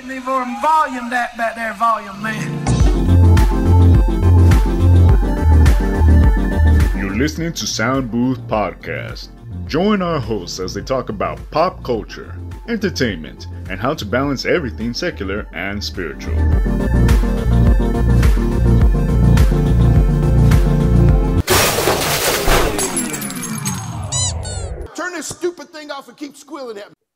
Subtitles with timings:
[0.00, 2.66] Volume that back there, volume man.
[6.96, 9.28] You're listening to Sound Booth Podcast.
[9.66, 12.38] Join our hosts as they talk about pop culture,
[12.68, 16.36] entertainment, and how to balance everything secular and spiritual.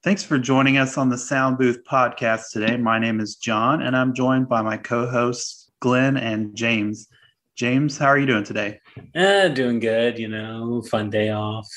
[0.04, 2.76] Thanks for joining us on the Sound Booth podcast today.
[2.76, 7.06] My name is John, and I'm joined by my co hosts, Glenn and James.
[7.54, 8.80] James, how are you doing today?
[9.14, 11.68] Uh, doing good, you know, fun day off.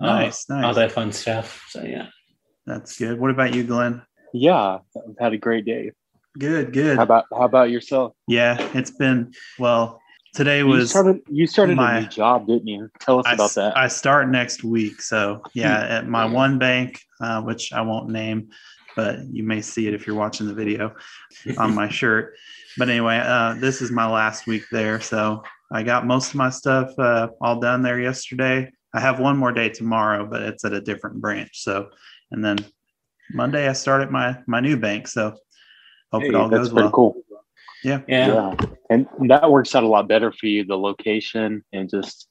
[0.00, 0.64] Nice, all, nice.
[0.64, 1.64] All that fun stuff.
[1.68, 2.08] So, yeah.
[2.66, 3.20] That's good.
[3.20, 4.02] What about you, Glenn?
[4.34, 5.92] Yeah, I've had a great day.
[6.36, 6.96] Good, good.
[6.96, 8.14] How about how about yourself?
[8.26, 9.99] yeah, it's been, well,
[10.34, 10.90] today You was.
[10.90, 12.90] started you started my- a new job, didn't you?
[13.00, 13.76] Tell us I, about that.
[13.76, 15.02] I start next week.
[15.02, 15.92] So, yeah, Hmm.
[15.92, 18.48] at my one bank, uh, which I won't name,
[18.96, 20.94] but you may see it if you're watching the video
[21.58, 22.34] on my shirt.
[22.78, 25.00] But anyway, uh, this is my last week there.
[25.00, 28.70] So, I got most of my stuff uh, all done there yesterday.
[28.92, 31.62] I have one more day tomorrow, but it's at a different branch.
[31.62, 31.90] So,
[32.32, 32.58] and then
[33.32, 35.06] Monday I start at my my new bank.
[35.06, 35.36] So,
[36.12, 36.90] hope it all goes well.
[36.90, 37.22] cool.
[37.84, 38.00] Yeah.
[38.08, 38.54] Yeah.
[38.90, 42.28] And that works out a lot better for you, the location and just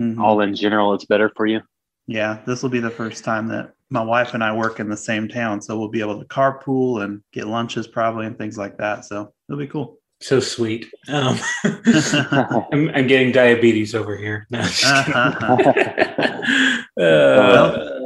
[0.00, 0.18] Mhm.
[0.18, 1.60] all in general, it's better for you.
[2.06, 4.96] Yeah, this will be the first time that my wife and I work in the
[4.96, 8.78] same town, so we'll be able to carpool and get lunches probably and things like
[8.78, 9.04] that.
[9.04, 9.98] So it'll be cool.
[10.20, 10.86] So sweet.
[11.08, 11.36] Um,
[12.72, 14.46] I'm, I'm getting diabetes over here.
[14.50, 14.84] No, I'm just
[15.76, 17.04] kidding.
[17.04, 18.00] uh,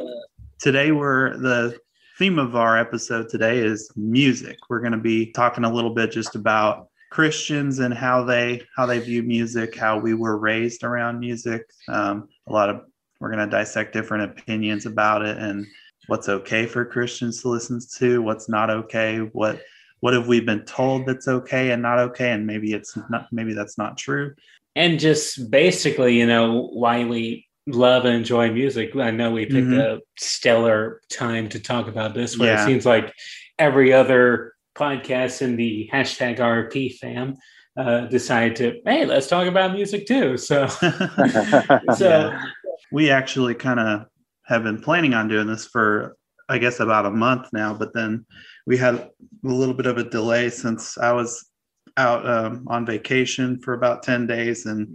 [0.58, 1.78] Today we're the
[2.18, 4.56] theme of our episode today is music.
[4.70, 8.86] We're going to be talking a little bit just about Christians and how they how
[8.86, 11.62] they view music, how we were raised around music.
[11.88, 12.82] Um, a lot of
[13.20, 15.66] we're going to dissect different opinions about it and
[16.06, 19.60] what's okay for Christians to listen to, what's not okay, what
[20.00, 23.52] what have we been told that's okay and not okay, and maybe it's not maybe
[23.52, 24.34] that's not true.
[24.74, 28.94] and just basically, you know, why we love and enjoy music.
[28.96, 29.78] I know we picked Mhm.
[29.80, 32.62] a stellar time to talk about this, where Yeah.
[32.62, 33.12] it seems like
[33.58, 37.34] every other podcast in the hashtag RP fam
[37.78, 40.36] uh, decided to, hey, let's talk about music too.
[40.38, 40.66] So,
[41.94, 42.32] so
[42.90, 44.06] we actually kind of
[44.44, 46.16] have been planning on doing this for
[46.48, 48.24] i guess about a month now but then
[48.64, 49.10] we had a
[49.42, 51.50] little bit of a delay since i was
[51.96, 54.86] out um, on vacation for about 10 days and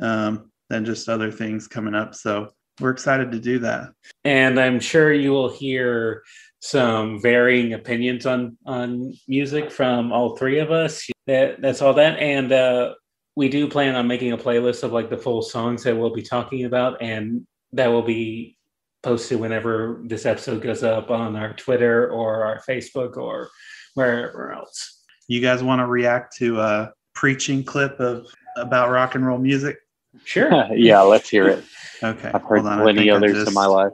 [0.00, 2.48] um, then just other things coming up so
[2.80, 3.90] we're excited to do that
[4.24, 6.22] and I'm sure you will hear
[6.60, 11.06] some varying opinions on on music from all three of us.
[11.26, 12.94] That that's all that, and uh,
[13.36, 16.22] we do plan on making a playlist of like the full songs that we'll be
[16.22, 18.56] talking about, and that will be
[19.02, 23.48] posted whenever this episode goes up on our Twitter or our Facebook or
[23.94, 25.04] wherever else.
[25.28, 28.26] you guys want to react to a preaching clip of
[28.56, 29.76] about rock and roll music
[30.24, 31.64] Sure, yeah, let's hear it.
[32.02, 33.92] okay I've heard on, plenty others just- in my life.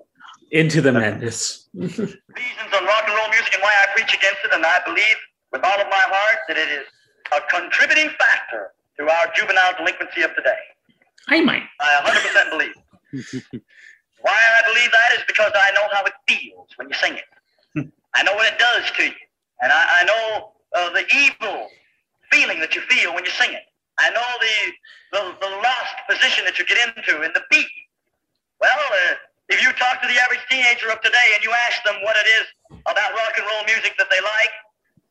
[0.51, 0.99] into the Okay.
[1.01, 1.69] madness.
[1.75, 5.17] reasons on rock and roll music and why I preach against it, and I believe
[5.53, 6.87] with all of my heart that it is
[7.33, 10.59] a contributing factor to our juvenile delinquency of today.
[11.29, 11.63] I might.
[11.81, 12.75] I 100% believe.
[14.21, 17.89] why I believe that is because I know how it feels when you sing it.
[18.15, 19.13] I know what it does to you,
[19.61, 21.69] and I, I know uh, the evil
[22.31, 23.63] feeling that you feel when you sing it.
[23.99, 24.56] I know the,
[25.12, 27.66] the the lost position that you get into in the beat.
[28.60, 29.15] Well, uh,
[29.49, 32.27] if you talk to the average teenager of today and you ask them what it
[32.41, 32.47] is
[32.87, 34.50] about rock and roll music that they like,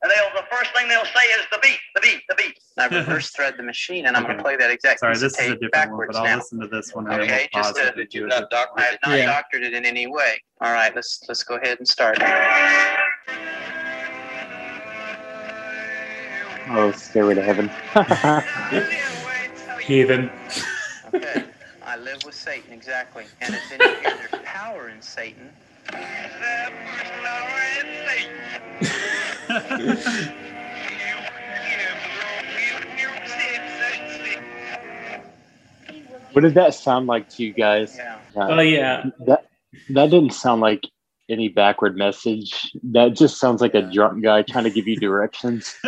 [0.02, 2.58] and they'll the first thing they'll say is the beat, the beat, the beat.
[2.76, 5.38] I reverse thread the machine, and I'm going to play that exact sorry this is
[5.38, 6.36] a tape different one but i'll now.
[6.36, 8.80] listen to this one and Okay, just pause to- it and did do not doctor
[8.80, 9.26] I have not Yeah.
[9.26, 10.42] doctored it in any way.
[10.60, 12.18] All right, let's let's go ahead and start.
[16.68, 17.70] Oh, stairway to heaven.
[19.80, 20.30] Heathen.
[21.12, 21.44] Okay,
[21.84, 25.50] I live with Satan exactly, and then you hear there's power in Satan.
[36.32, 37.96] what did that sound like to you guys?
[37.96, 38.18] Yeah.
[38.36, 39.04] Uh, Oh yeah.
[39.26, 39.46] that
[39.90, 40.84] that didn't sound like
[41.28, 42.70] any backward message.
[42.82, 45.74] That just sounds like a drunk guy trying to give you directions.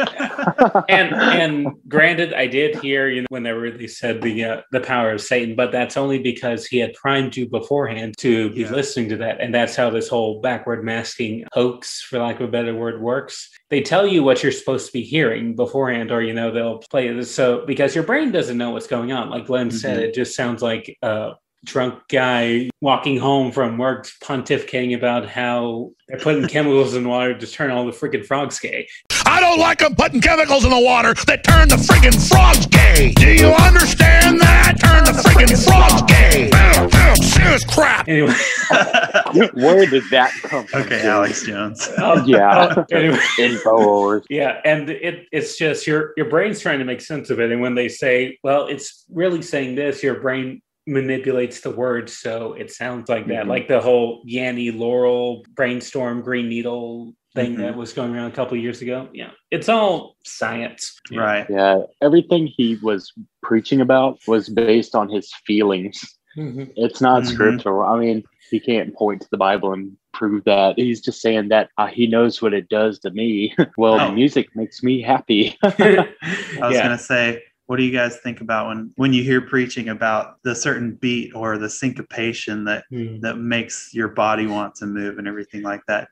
[0.88, 4.81] and and granted, I did hear you know whenever they really said the uh, the
[4.81, 8.73] power of Satan, but that's only because he had primed you beforehand to be Yeah.
[8.73, 12.50] listening to that, and that's how this whole backward masking hoax, for lack of a
[12.50, 13.50] better word, works.
[13.69, 17.12] They tell you what you're supposed to be hearing beforehand, or you know they'll play
[17.12, 19.31] this so because your brain doesn't know what's going on.
[19.31, 20.03] Like Glenn said, Mhm.
[20.03, 21.33] it just sounds like uh,
[21.67, 27.47] drunk guy walking home from work pontificating about how they're putting chemicals in water to
[27.47, 28.89] turn all the freaking frogs gay.
[29.27, 33.13] I don't like them putting chemicals in the water that turn the friggin' frogs gay.
[33.13, 34.75] Do you understand that?
[34.81, 36.49] Turn the friggin' frogs gay.
[36.51, 38.09] Bow, bow, Serious crap.
[38.09, 38.33] Anyway,
[39.55, 40.83] Where did that come from?
[40.83, 41.89] Okay, Alex Jones.
[41.99, 42.55] Oh, yeah.
[42.77, 43.19] Oh, anyway.
[43.39, 44.23] Infowars.
[44.31, 47.61] Yeah, and it, it's just your your brain's trying to make sense of it, and
[47.61, 52.71] when they say, "Well, it's really saying this," your brain manipulates the words so it
[52.73, 53.49] sounds like that, Mhm.
[53.49, 57.59] like the whole Yanny Laurel brainstorm Green Needle thing Mhm.
[57.59, 59.09] that was going around a couple of years ago.
[59.12, 60.99] Yeah, it's all science.
[61.11, 61.21] Yeah.
[61.21, 61.47] Right.
[61.50, 63.12] Yeah, everything he was
[63.43, 65.99] preaching about was based on his feelings.
[66.37, 66.71] Mhm.
[66.77, 67.27] It's not Mhm.
[67.27, 67.83] scriptural.
[67.83, 70.79] I mean, he can't point to the Bible and prove that.
[70.79, 73.55] He's just saying that uh, he knows what it does to me.
[73.77, 74.12] well, Oh.
[74.12, 75.56] music makes me happy.
[75.62, 76.06] I
[76.61, 76.83] was Yeah.
[76.85, 80.55] gonna say, what do you guys think about when when you hear preaching about the
[80.55, 83.21] certain beat or the syncopation that Hmm.
[83.21, 86.09] that makes your body want to move and everything like that?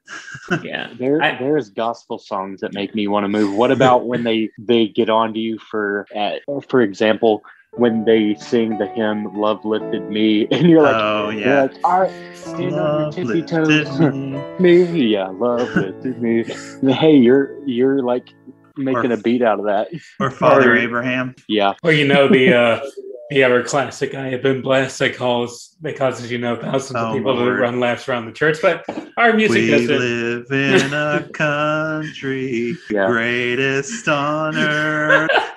[0.62, 0.89] yeah.
[0.99, 3.56] There, I- there's gospel songs that make me want to move.
[3.56, 6.37] What about when they they get onto you for, uh,
[6.69, 7.43] for example,
[7.77, 11.62] when they sing the hymn "Love Lifted Me" and you're like, oh yeah.
[11.62, 14.00] like, all right, stand on your tippy toes.
[14.00, 14.43] me.
[14.61, 16.45] me, yeah, love lifted me.
[16.93, 18.29] Hey, you're you're like
[18.76, 19.88] making Or- a beat out of that.
[20.21, 21.35] Or Father Or- Abraham.
[21.49, 22.81] Yeah, Or you know the uh
[23.31, 27.09] the ever classic "I have been blessed" that calls that causes you know thousands Oh,
[27.09, 28.85] of people to run laps around the church, but
[29.17, 29.99] our music We doesn't.
[29.99, 33.06] live in a country, Yeah.
[33.06, 35.31] greatest on earth.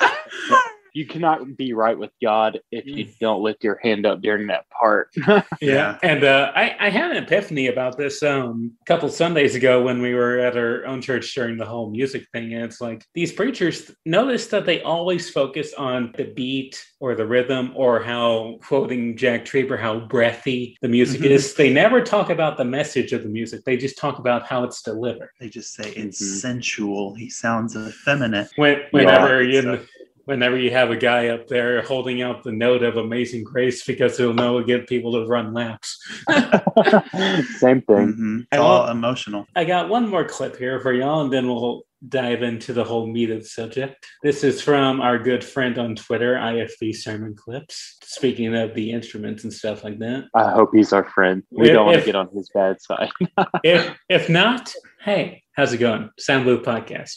[0.93, 4.65] you cannot be right with God if you don't lift your hand up during that
[4.69, 5.09] part.
[5.17, 5.43] Yeah.
[5.61, 5.97] Yeah.
[6.03, 10.01] And uh, I, I had an epiphany about this um, a couple Sundays ago when
[10.01, 12.53] we were at our own church during the whole music thing.
[12.53, 17.25] And it's like these preachers notice that they always focus on the beat or the
[17.25, 21.31] rhythm or how, quoting Jack Trieber, how breathy the music Mhm.
[21.31, 21.53] is.
[21.55, 24.81] They never talk about the message of the music, they just talk about how it's
[24.81, 25.29] delivered.
[25.39, 26.41] They just say it's Mhm.
[26.41, 27.15] sensual.
[27.15, 28.49] He sounds effeminate.
[28.55, 29.61] When, whenever Yeah.
[29.61, 29.79] you.
[30.27, 34.17] Whenever you have a guy up there holding out the note of Amazing Grace because
[34.17, 35.97] he'll know it'll get people to run laps.
[37.59, 38.13] Same thing.
[38.13, 38.41] Mhm.
[38.51, 39.45] It's all love- emotional.
[39.55, 43.07] I got one more clip here for y'all, and then we'll dive into the whole
[43.07, 44.05] meat of the subject.
[44.21, 47.97] This is from our good friend on Twitter, IFB Sermon Clips.
[48.03, 50.25] Speaking of the instruments and stuff like that.
[50.35, 51.41] I hope he's our friend.
[51.51, 53.09] We If- don't want to get on his bad side.
[53.63, 56.09] If if not, hey, how's it going?
[56.17, 57.15] Sound Booth Podcast.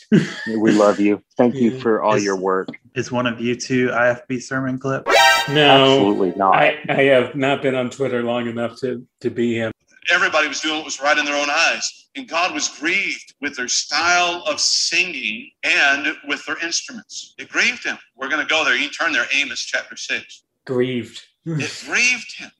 [0.59, 1.23] we love you.
[1.37, 2.69] Thank you for all Is- your work.
[2.97, 5.07] Is one of you two IFB sermon clip?
[5.49, 6.55] No, Absolutely not.
[6.55, 9.71] I, I have not been on Twitter long enough to to be him.
[10.11, 12.09] everybody was doing what was right in their own eyes.
[12.17, 17.35] And God was grieved with their style of singing and with their instruments.
[17.39, 17.97] It grieved him.
[18.17, 18.75] We're going to go there.
[18.75, 20.43] You can turn there, Amos chapter 6.
[20.67, 21.23] Grieved.
[21.47, 22.51] It grieved him.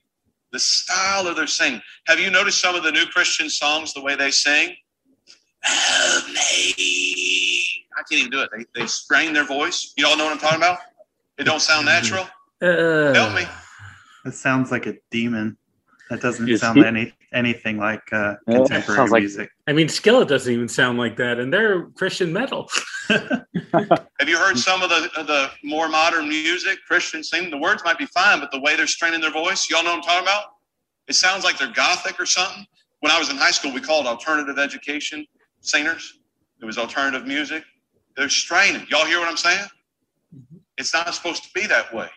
[0.53, 1.81] The style of their singing.
[2.07, 4.73] Have you noticed some of the new Christian songs, the way they sing?
[5.63, 7.85] Help me.
[7.97, 8.49] I can't even do it.
[8.55, 9.93] They, they strain their voice.
[9.97, 10.79] You all know what I'm talking about?
[11.37, 12.27] It don't sound natural.
[12.61, 13.43] Uh, Help me.
[14.25, 15.57] It sounds like a demon.
[16.09, 19.49] That doesn't Is sound he- any anything like uh, Yeah, it contemporary like- music.
[19.67, 22.69] I mean, Skillet doesn't even sound like that, and they're Christian metal.
[23.09, 27.49] Have you heard some of the of the more modern music, Christian singing?
[27.49, 29.97] The words might be fine, but the way they're straining their voice, y'all know what
[29.97, 30.43] I'm talking about?
[31.07, 32.65] It sounds like they're gothic or something.
[32.99, 35.25] When I was in high school, we called alternative education
[35.61, 36.19] singers.
[36.61, 37.63] It was alternative music.
[38.15, 38.85] They're straining.
[38.89, 39.65] Y'all hear what I'm saying?
[40.77, 42.09] It's not supposed to be that way.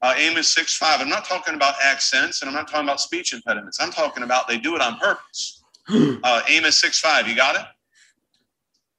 [0.00, 1.00] Uh, Amos 6 5.
[1.00, 3.80] I'm not talking about accents and I'm not talking about speech impediments.
[3.80, 5.62] I'm talking about they do it on purpose.
[6.22, 7.28] Uh, Amos 6 5.
[7.28, 7.62] You got it?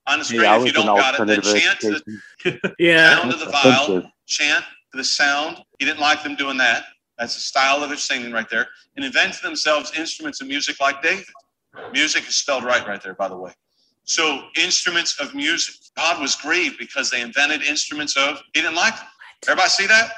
[0.08, 2.02] On the screen, yeah, if you don't got it, then chant to
[2.44, 2.74] the.
[2.80, 3.16] Yeah.
[3.16, 5.62] sound of the That's viol, chant to the sound.
[5.78, 6.86] He didn't like them doing that.
[7.20, 8.68] That's the style of their singing right there.
[8.96, 11.26] And invent themselves instruments of music like David.
[11.92, 13.52] Music is spelled right right there, by the way.
[14.10, 15.76] So instruments of music.
[15.96, 19.06] God was grieved because they invented instruments of, he didn't like them.
[19.48, 20.12] Everybody see that?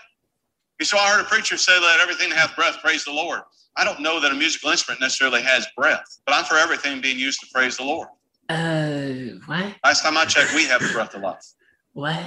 [0.80, 3.42] You saw I heard a preacher say that everything that hath breath, praise the Lord.
[3.76, 7.20] I don't know that a musical instrument necessarily has breath, but I'm for everything being
[7.20, 8.08] used to praise the Lord.
[8.48, 9.76] Uh, what?
[9.84, 11.46] Last time I checked, we have the breath of life.
[11.92, 12.26] What?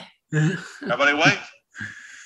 [0.82, 1.38] Everybody wait.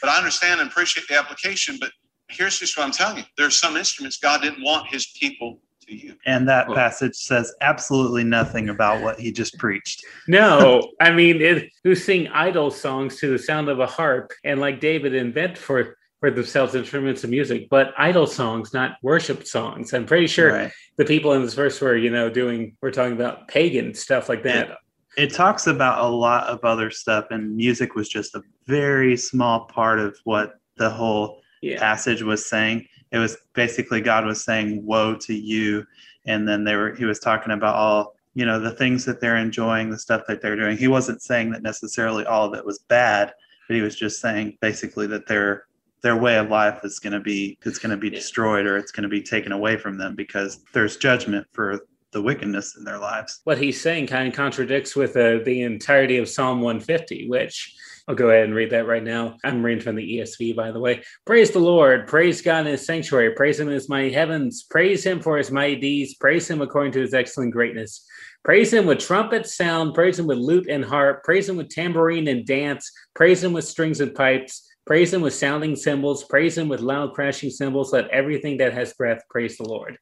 [0.01, 1.77] But I understand and appreciate the application.
[1.81, 1.93] But
[2.29, 3.25] here's just what I'm telling you.
[3.37, 6.15] There are some instruments God didn't want his people to use.
[6.27, 10.05] And that Well- passage says absolutely nothing about what he just preached.
[10.27, 14.61] No, I mean, it, who sing idol songs to the sound of a harp and
[14.61, 19.95] like David invent for for themselves instruments of music, but idol songs, not worship songs.
[19.95, 20.73] I'm pretty sure Right.
[20.97, 24.43] the people in this verse were, you know, doing we're talking about pagan stuff like
[24.43, 24.79] that.
[25.17, 29.67] It talks about a lot of other stuff, and music was just a very small
[29.67, 31.79] part of what the whole Yeah.
[31.79, 32.89] passage was saying.
[33.11, 35.87] It was basically God was saying, "Woe to you,"
[36.27, 39.37] and then they were he was talking about all you know the things that they're
[39.37, 40.77] enjoying, the stuff that they're doing.
[40.77, 43.33] He wasn't saying that necessarily all of it was bad,
[43.67, 45.65] but he was just saying basically that their
[46.03, 48.93] their way of life is going to be it's going to be destroyed or it's
[48.93, 51.81] going to be taken away from them because there's judgment for
[52.13, 53.41] the wickedness in their lives.
[53.45, 57.75] What he's saying kind of contradicts with uh, the entirety of Psalm 150, which
[58.09, 59.37] I'll go ahead and read that right now.
[59.45, 61.03] I'm reading from the ESV, by the way.
[61.27, 62.07] Praise the Lord.
[62.07, 63.35] Praise God in his sanctuary.
[63.35, 64.63] Praise him in his mighty heavens.
[64.63, 66.15] Praise him for his mighty deeds.
[66.15, 68.07] Praise him according to his excellent greatness.
[68.45, 69.93] Praise him with trumpet sound.
[69.93, 71.23] Praise him with lute and harp.
[71.23, 72.91] Praise him with tambourine and dance.
[73.15, 74.67] Praise him with strings and pipes.
[74.87, 76.25] Praise him with sounding cymbals.
[76.25, 77.93] Praise him with loud crashing cymbals.
[77.93, 79.99] Let everything that has breath praise the Lord.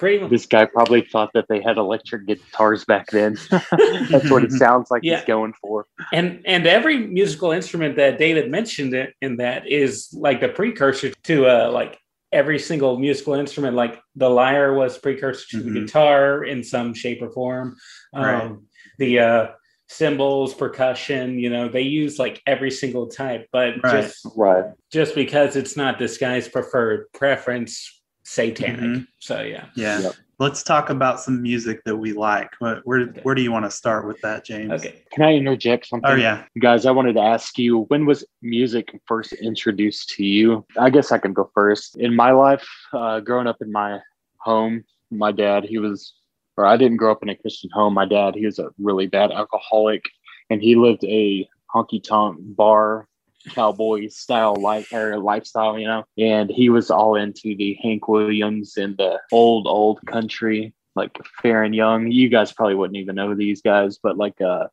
[0.00, 0.30] Pretty much.
[0.30, 3.36] This guy probably thought that they had electric guitars back then.
[3.50, 5.16] That's what it sounds like Yeah.
[5.18, 5.86] he's going for.
[6.12, 11.12] And and every musical instrument that David mentioned in- in that is like the precursor
[11.24, 11.98] to uh like
[12.32, 13.76] every single musical instrument.
[13.76, 15.74] Like the lyre was precursor to the Mhm.
[15.86, 17.76] guitar in some shape or form.
[18.14, 18.52] Um, Right.
[18.98, 19.46] The uh,
[19.88, 24.02] cymbals, percussion, you know, they use like every single type, but Right.
[24.02, 24.64] just Right.
[24.92, 27.99] just because it's not this guy's preferred preference,
[28.30, 28.80] satanic.
[28.80, 29.06] Mhm.
[29.18, 29.66] So yeah.
[29.74, 30.00] Yeah.
[30.00, 30.14] Yep.
[30.38, 32.48] Let's talk about some music that we like.
[32.60, 34.70] What, where where do you want to start with that, James?
[34.72, 35.02] Okay.
[35.12, 36.10] Can I interject something?
[36.10, 36.44] Oh yeah.
[36.60, 40.64] Guys, I wanted to ask you when was music first introduced to you?
[40.78, 41.96] I guess I can go first.
[41.96, 43.98] In my life, uh, growing up in my
[44.38, 46.14] home, my dad, he was,
[46.56, 47.94] or I didn't grow up in a Christian home.
[47.94, 50.04] My dad, he was a really bad alcoholic
[50.48, 53.08] and he lived a honky tonk bar
[53.48, 56.04] cowboy style life or lifestyle, you know.
[56.18, 61.74] And he was all into the Hank Williams and the old old country, like Faron
[61.74, 62.10] Young.
[62.10, 64.68] You guys probably wouldn't even know these guys, but like uh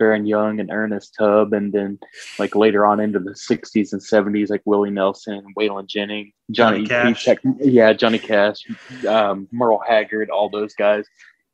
[0.00, 1.98] Faron Young and Ernest Tubb, and then
[2.38, 7.14] like later on into the '60s and '70s, like Willie Nelson, Waylon Jennings, Johnny, Johnny
[7.14, 7.28] Cash.
[7.60, 8.66] Yeah, Johnny Cash,
[9.06, 11.06] um, Merle Haggard, all those guys,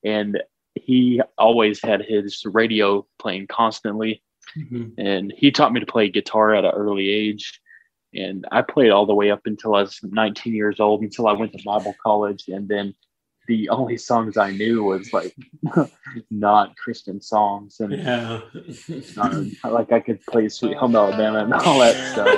[0.05, 0.41] and
[0.75, 4.23] he always had his radio playing constantly
[4.59, 4.93] Mhm.
[4.99, 7.61] and he taught me to play guitar at an early age.
[8.15, 11.33] And i played all the way up until i was 19 years old until i
[11.33, 12.49] went to bible college.
[12.49, 12.95] And then
[13.47, 15.35] the only songs i knew was like
[16.31, 17.81] not christian songs.
[17.81, 18.41] And Yeah.
[19.19, 22.35] um, like i could play sweet home alabama and all that stuff.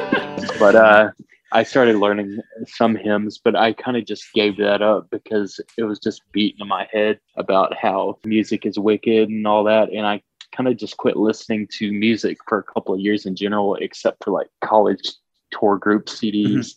[0.58, 1.10] But uh
[1.52, 5.82] i started learning some hymns but i kind of just gave that up because it
[5.84, 9.90] was just beating in my head about how music is wicked and all that.
[9.92, 10.22] And i
[10.54, 14.22] kind of just quit listening to music for a couple of years in general except
[14.24, 15.02] for like college
[15.50, 16.74] tour group cds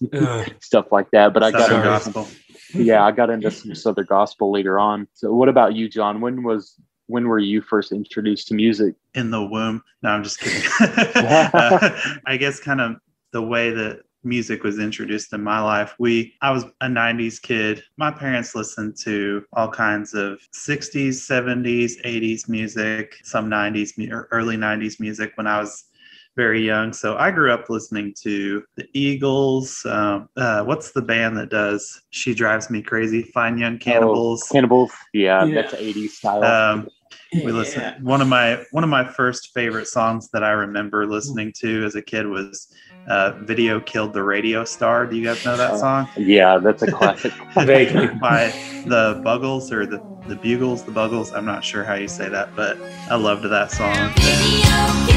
[0.63, 2.27] stuff like that but i got into gospel.
[2.73, 6.43] yeah i got into some southern gospel later on so what about you john when
[6.43, 9.83] was when were you first introduced to music in the womb.
[10.01, 10.63] No, I'm just kidding.
[11.15, 12.95] Uh, I guess kind of
[13.31, 15.95] the way that music was introduced in my life.
[15.99, 17.83] We I was a 90s kid.
[17.97, 24.57] My parents listened to all kinds of 60s, 70s, 80s music, some 90s or early
[24.57, 25.85] 90s music when I was
[26.35, 26.93] very young.
[26.93, 29.85] So I grew up listening to the Eagles.
[29.85, 33.21] Um, uh, what's the band that does "She Drives Me Crazy"?
[33.21, 34.43] Fine Young Cannibals.
[34.49, 35.61] Oh, cannibals yeah, Yeah.
[35.61, 36.87] that's 80s style Um,
[37.33, 37.81] we listen.
[37.81, 37.97] Yeah.
[38.01, 41.95] One of my one of my first favorite songs that I remember listening to as
[41.95, 42.67] a kid was
[43.07, 45.77] uh, "Video Killed the Radio Star." Do you guys know that Oh.
[45.79, 46.07] song?
[46.17, 48.53] yeah that's a classic By
[48.85, 51.33] the Buggles or the the Bugles, the Buggles.
[51.33, 52.77] I'm not sure how you say that, but
[53.09, 55.12] I loved that song.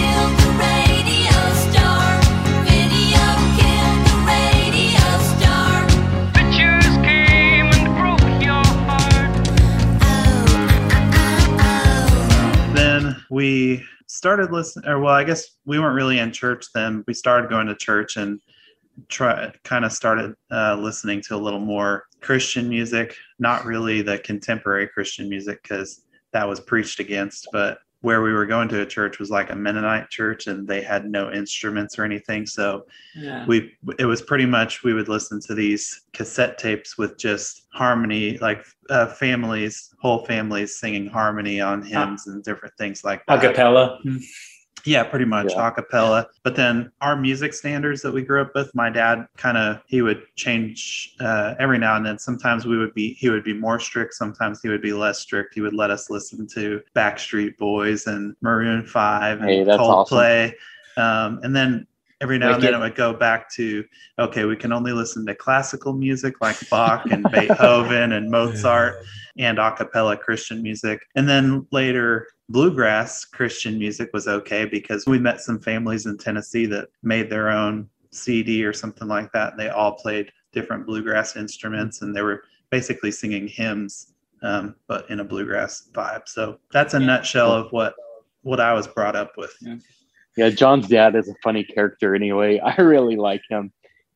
[14.26, 17.04] Started listening or well i guess we weren't really in church then.
[17.06, 18.40] We started going to church and
[19.08, 23.14] try kind of started uh, listening to a little more christian music.
[23.38, 26.02] Not really the contemporary christian music because
[26.32, 29.56] that was preached against but where we were going to a church was like a
[29.56, 33.44] mennonite church and they had no instruments or anything so Yeah.
[33.46, 38.38] we it was pretty much we would listen to these cassette tapes with just harmony
[38.38, 43.98] like uh, families whole families singing harmony on hymns and different things like that Acapella.
[44.86, 45.68] Yeah pretty much Yeah.
[45.68, 49.58] a cappella but then our music standards that we grew up with my dad kind
[49.58, 53.44] of he would change uh, every now and then sometimes we would be he would
[53.44, 56.80] be more strict sometimes he would be less strict he would let us listen to
[56.94, 60.18] backstreet boys and maroon 5 and Hey, that's awesome.
[60.18, 60.52] coldplay
[60.96, 61.86] um, and then
[62.22, 62.80] every now and then Wicked.
[62.80, 63.84] it would go back to
[64.18, 69.04] okay we can only listen to classical music like bach and beethoven and mozart
[69.36, 75.18] and a cappella christian music and then later bluegrass christian music was okay because we
[75.18, 79.60] met some families in tennessee that made their own cd or something like that and
[79.60, 85.20] they all played different bluegrass instruments, and they were basically singing hymns, um, but in
[85.20, 86.26] a bluegrass vibe.
[86.26, 87.94] So that's a nutshell of what
[88.42, 89.54] what I was brought up with.
[90.36, 92.58] Yeah, John's dad is a funny character anyway.
[92.64, 93.70] I really like him.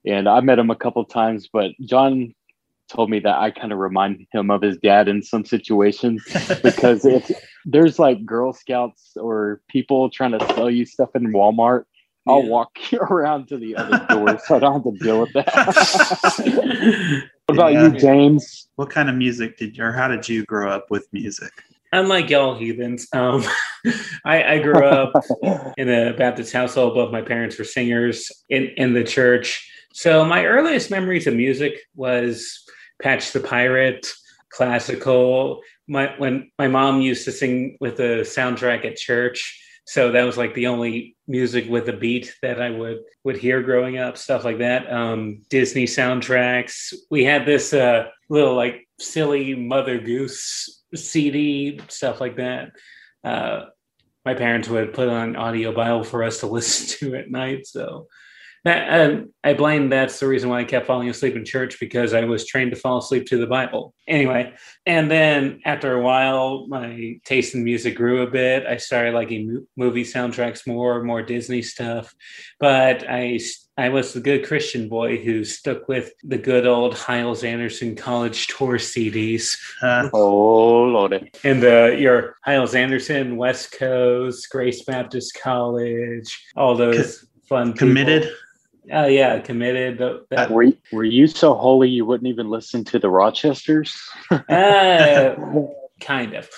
[0.06, 2.34] And I met him a couple times, but John
[2.88, 6.24] told me that I kind of remind him of his dad in some situations
[6.62, 7.30] because if
[7.64, 11.84] there's like Girl Scouts or people trying to sell you stuff in Walmart,
[12.26, 15.32] I'll walk you around to the other door so I don't have to deal with
[15.32, 15.46] that.
[17.46, 18.68] what about you, James?
[18.76, 21.52] What kind of music did you, or how did you grow up with music?
[21.92, 23.42] Unlike y'all heathens, um,
[24.24, 25.12] I, I grew up
[25.76, 26.94] in a Baptist household.
[26.94, 29.68] Both my parents were singers in, in the church.
[29.92, 32.62] So my earliest memories of music was
[33.02, 34.06] Patch the Pirate,
[34.50, 35.62] classical.
[35.90, 39.58] My when my mom used to sing with the soundtrack at church.
[39.86, 43.60] So that was like the only music with a beat that I would would hear
[43.60, 44.90] growing up, stuff like that.
[44.90, 46.94] Um, Disney soundtracks.
[47.10, 52.70] We had this uh, little like silly Mother Goose CD, stuff like that.
[53.24, 53.64] Uh,
[54.24, 57.66] my parents would put on audio Bible for us to listen to at night.
[57.66, 58.06] So
[58.64, 62.12] that um, I blame that's the reason why I kept falling asleep in church because
[62.12, 63.94] I was trained to fall asleep to the Bible.
[64.06, 64.52] Anyway,
[64.84, 68.66] and then after a while, my taste in music grew a bit.
[68.66, 72.14] I started liking movie soundtracks more, more Disney stuff.
[72.58, 73.40] But I
[73.78, 78.76] I was the good Christian boy who stuck with the good old Hyles-Anderson college tour
[78.76, 79.56] CDs.
[80.12, 81.30] oh lordy!
[81.44, 87.88] And uh, your Hyles-Anderson, West Coast, Grace Baptist College, all those fun people.
[88.92, 89.98] Oh yeah, committed.
[90.30, 93.94] That, Were, were you so holy you wouldn't even listen to the Rochesters?
[94.30, 95.34] uh,
[96.00, 96.48] kind of.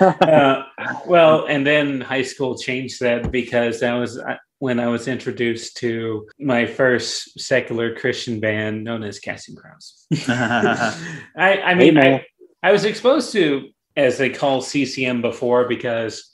[0.00, 0.62] uh,
[1.06, 5.76] well, and then high school changed that because that was uh, when I was introduced
[5.78, 10.06] to my first secular Christian band known as Casting Crowns.
[10.28, 10.96] I,
[11.36, 11.98] I mean.
[11.98, 12.24] I,
[12.62, 16.30] I was exposed to, as they call CCM before, because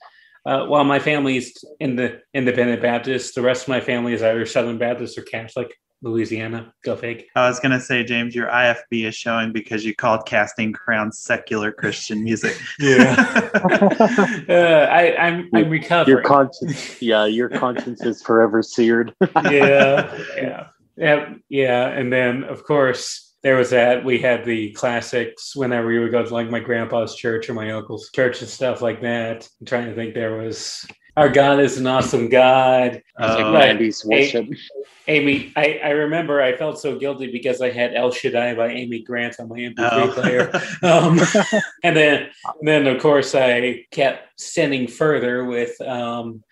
[0.49, 4.47] uh, while my family's in the independent Baptist, the rest of my family is either
[4.47, 5.75] Southern Baptist or Catholic.
[6.01, 7.25] Louisiana, go fig.
[7.35, 11.19] I was going to say, James, your IFB is showing because you called Casting Crowns
[11.19, 12.57] secular Christian music.
[12.79, 13.17] Yeah.
[14.49, 16.17] uh, I, I'm I'm recovering.
[16.17, 19.13] Your conscience, yeah, your conscience is forever seared.
[19.51, 21.89] yeah, yeah, yeah, yeah.
[21.89, 24.05] And then, of course, there was that.
[24.05, 27.71] We had the classics whenever we would go to like my grandpa's church or my
[27.71, 29.49] uncle's church and stuff like that.
[29.61, 30.15] I'm trying to think.
[30.15, 32.95] There was our God is an awesome God.
[32.97, 34.47] It's like Uh, Randy's A- worship.
[35.09, 39.03] Amy, I, I remember I felt so guilty because I had El Shaddai by Amy
[39.03, 40.13] Grant on my MP3 Oh.
[40.13, 40.53] player.
[40.83, 41.19] Um,
[41.83, 42.29] and then,
[42.63, 46.45] then of course, I kept sinning further with um,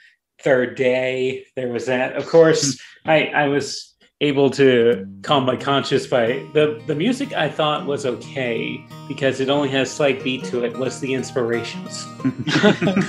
[0.42, 1.46] Third Day.
[1.54, 2.16] There was that.
[2.16, 5.60] Of course, I, I was able to calm my mm.
[5.60, 10.42] conscience by the, the music I thought was okay because it only has slight beat
[10.44, 12.06] to it was the inspirations.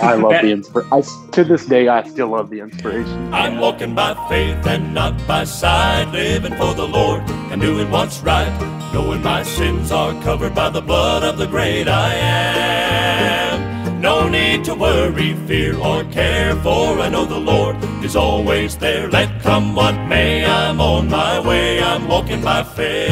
[0.02, 0.92] I love That- the inspiration.
[0.92, 3.34] I to this day I still love the inspiration.
[3.34, 8.20] I'm walking by faith and not by sight, living for the Lord and doing what's
[8.22, 8.52] right,
[8.94, 14.02] knowing my sins are covered by the blood of the great I am.
[14.02, 19.10] No need to worry, fear, or care, for I know the Lord is always there.
[19.10, 23.08] Let come what may, I'm on my way, I'm walking by faith.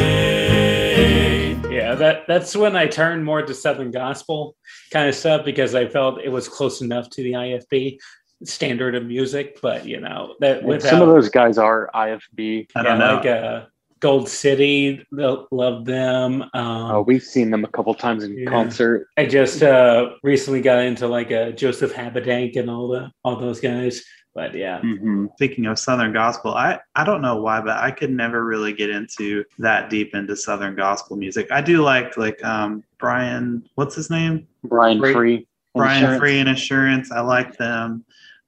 [1.70, 4.56] Yeah, that that's when I turned more to Southern Gospel
[4.90, 7.98] kind of stuff because I felt it was close enough to the IFB
[8.44, 9.58] standard of music.
[9.60, 12.68] But you know that without Some of those guys are IFB.
[12.74, 13.14] I don't know.
[13.16, 13.64] like uh,
[14.00, 16.42] Gold City, lo- love them.
[16.54, 18.50] Um, Oh, we've seen them a couple times in Yeah.
[18.50, 19.08] concert.
[19.16, 23.60] I just uh, recently got into like uh, Joseph Habedank and all the all those
[23.60, 24.02] guys.
[24.36, 28.10] But yeah, hmm Speaking of Southern gospel, I, I don't know why, but I could
[28.10, 31.50] never really get into that deep into Southern gospel music.
[31.50, 34.46] I do like like um Brian, what's his name?
[34.62, 35.14] Brian Free.
[35.14, 35.46] Free.
[35.74, 36.20] Brian Insurance.
[36.20, 37.10] Free and Assurance.
[37.10, 38.04] I like them.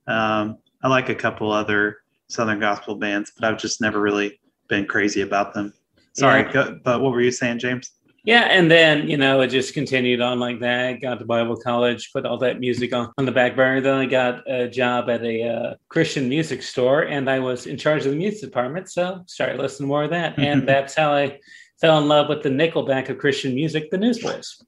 [0.07, 1.98] Um, I like a couple other
[2.29, 5.72] Southern gospel bands, but I've just never really been crazy about them.
[6.12, 6.53] Sorry, Yeah.
[6.53, 7.92] go, but what were you saying, James?
[8.28, 11.00] Yeah, and then you know it just continued on like that.
[11.00, 13.80] Got to Bible college, put all that music on on the back burner.
[13.80, 17.78] Then I got a job at a uh, Christian music store, and I was in
[17.78, 18.90] charge of the music department.
[18.90, 21.40] So started listening to more of that, and that's how I
[21.80, 24.62] fell in love with the Nickelback of Christian music, the Newsboys.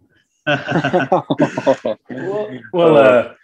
[2.72, 3.34] Well, uh,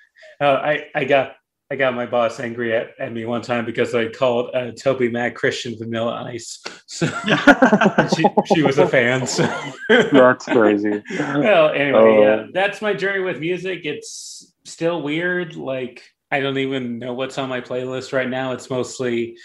[0.40, 1.36] uh, I I got
[1.70, 5.08] I got my boss angry at, at me one time because I called uh, Toby
[5.10, 6.62] Mac Christian Vanilla Ice.
[6.86, 7.06] So
[8.16, 8.24] she,
[8.54, 9.26] she was a fan.
[9.26, 9.42] So
[9.88, 11.02] That's crazy.
[11.18, 12.48] well, anyway, yeah, Oh.
[12.54, 13.80] that's my journey with music.
[13.84, 15.56] It's still weird.
[15.56, 18.52] Like I don't even know what's on my playlist right now.
[18.52, 19.36] It's mostly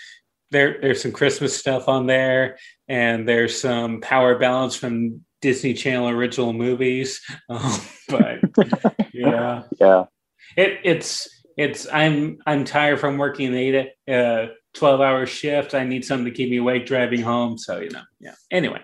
[0.52, 0.78] there.
[0.80, 2.58] There's some Christmas stuff on there,
[2.88, 7.20] and there's some power ballads from Disney Channel original movies.
[7.50, 7.80] Um,
[8.10, 8.40] but
[9.14, 10.04] yeah, Yeah.
[10.56, 11.28] it, it's
[11.58, 15.74] it's I'm I'm tired from working an eight uh, twelve hour shift.
[15.74, 17.58] I need something to keep me awake driving home.
[17.58, 18.34] So you know, yeah.
[18.52, 18.82] Anyway,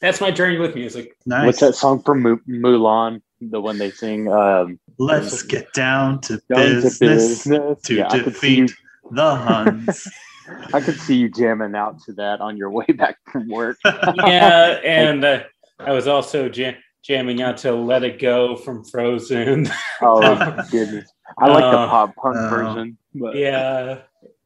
[0.00, 1.16] that's my journey with music.
[1.26, 1.46] Nice.
[1.46, 3.20] What's that song from Mu- Mulan?
[3.40, 4.30] The one they sing.
[4.32, 7.82] Um, Let's get down to Down to business, business.
[7.82, 8.76] to Yeah, I could see defeat
[9.12, 10.08] the Huns.
[10.74, 13.76] I could see you jamming out to that on your way back from work.
[13.84, 15.42] yeah, and uh,
[15.78, 19.68] I was also jam- jamming out to "Let It Go" from Frozen.
[20.00, 22.48] Oh goodness, I like the Uh, pop punk oh.
[22.48, 22.98] version.
[23.14, 24.00] But yeah,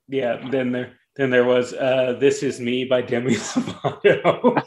[0.08, 0.48] yeah.
[0.50, 4.62] Then there, then there was uh, "This Is Me" by Demi Lovato.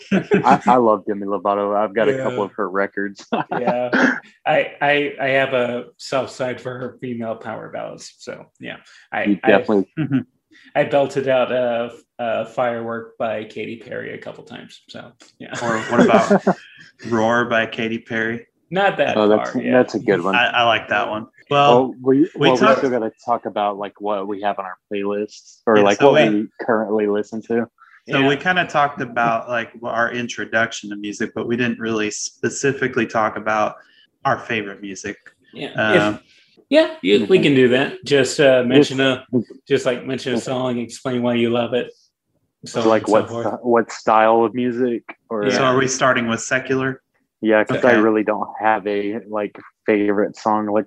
[0.46, 1.76] I, I love Demi Lovato.
[1.76, 3.26] I've got a couple of her records.
[3.52, 8.14] yeah, I, I I have a soft side for her female power ballads.
[8.20, 8.78] So yeah,
[9.12, 9.88] I You definitely.
[10.74, 14.84] I, belted out uh, uh, "Firework" by Katy Perry a couple times.
[14.90, 16.58] So yeah, or what about
[17.10, 18.48] Roar by Katy Perry?
[18.72, 19.62] not that Oh, that's far.
[19.62, 19.72] Yeah.
[19.74, 20.36] that's a good one.
[20.36, 21.28] I, I like that one.
[21.50, 24.58] Well, Well, we, we well, we still got to talk about like what we have
[24.60, 27.68] on our playlists or Yeah, like so what we- we currently listen to.
[28.08, 28.28] So Yeah.
[28.28, 33.08] we kind of talked about like our introduction to music, but we didn't really specifically
[33.08, 33.76] talk about
[34.26, 35.18] our favorite music.
[35.54, 35.72] Yeah.
[35.74, 36.22] Um, If-
[36.70, 38.04] yeah, you, we can do that.
[38.06, 39.26] Just uh, mention a,
[39.68, 41.92] just like mention a song, explain why you love it.
[42.66, 46.28] So, So, like what so st- what style of music or So are we starting
[46.28, 47.02] with secular?
[47.42, 47.64] yeah?
[47.64, 49.56] Because I really don't have a like
[49.86, 50.66] favorite song.
[50.68, 50.86] Like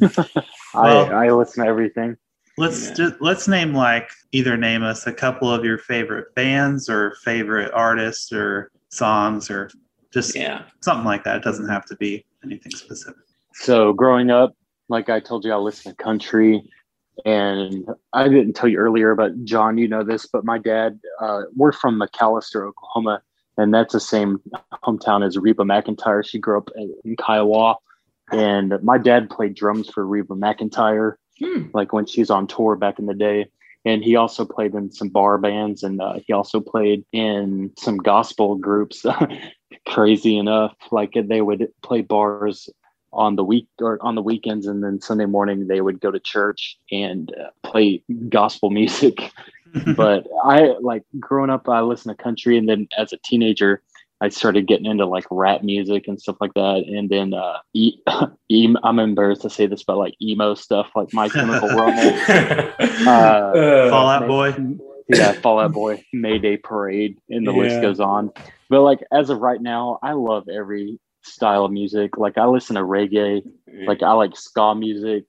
[0.00, 2.16] Well- I I listen to everything.
[2.58, 2.94] Let's Yeah.
[2.94, 7.72] just let's name like either name us a couple of your favorite bands or favorite
[7.72, 9.70] artists or songs or
[10.12, 10.62] just Yeah.
[10.82, 11.36] something like that.
[11.36, 13.22] It doesn't have to be anything specific.
[13.54, 14.54] So growing up,
[14.88, 16.62] like I told you, I listened to country,
[17.24, 21.42] and I didn't tell you earlier, but John, you know this, but my dad, uh,
[21.56, 23.22] we're from McAlester, Oklahoma,
[23.56, 24.40] and that's the same
[24.84, 26.26] hometown as Reba McEntire.
[26.26, 27.76] She grew up in, in Kiowa,
[28.32, 31.66] and my dad played drums for Reba McEntire, Hmm.
[31.72, 33.46] like when she's on tour back in the day.
[33.84, 37.96] And he also played in some bar bands, and uh, he also played in some
[37.96, 39.04] gospel groups.
[39.88, 42.68] Crazy enough, like they would play bars
[43.12, 46.18] on the week or on the weekends and then sunday morning they would go to
[46.18, 49.30] church and uh, play gospel music
[49.96, 53.82] but i like growing up i listened to country and then as a teenager
[54.22, 57.98] i started getting into like rap music and stuff like that and then uh e-
[58.50, 62.18] em- i'm embarrassed to say this but like emo stuff like my chemical romance
[63.06, 63.52] uh,
[63.90, 65.04] Fallout Boy.
[65.08, 68.30] yeah, Fallout Boy, Mayday Parade, and the list goes on.
[68.70, 72.16] But like as of right now, I love every style of music.
[72.16, 73.42] Like I listen to reggae,
[73.86, 75.24] like I like ska music,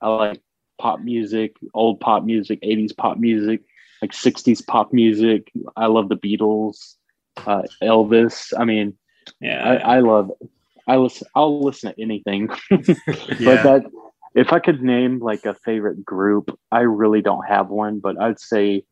[0.00, 0.40] I like
[0.78, 3.62] pop music, old pop music, 80s pop music,
[4.02, 5.50] like 60s pop music.
[5.76, 6.94] I love the Beatles,
[7.38, 8.52] uh, Elvis.
[8.58, 8.94] I mean,
[9.40, 9.62] yeah.
[9.84, 10.30] I, I love
[10.86, 12.48] I listen I'll listen to anything.
[12.70, 13.62] Yeah.
[13.62, 13.84] But that
[14.34, 18.38] if I could name like a favorite group, I really don't have one, but I'd
[18.38, 18.84] say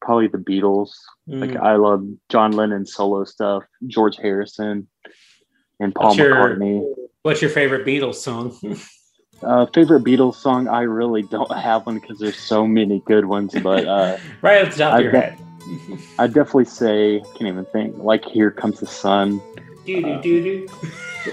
[0.00, 0.90] probably the Beatles.
[1.26, 1.60] Like Mm.
[1.62, 4.86] I love John Lennon solo stuff, George Harrison,
[5.80, 6.94] and Paul What's your- McCartney.
[7.22, 8.54] What's your favorite Beatles song?
[9.42, 10.68] Uh, favorite Beatles song?
[10.68, 14.72] I really don't have one because there's so many good ones, but uh, right off
[14.74, 15.38] the top I of your head.
[16.18, 17.96] I definitely say can't even think.
[17.98, 19.40] Like Here Comes the Sun.
[19.84, 20.66] Do do do do.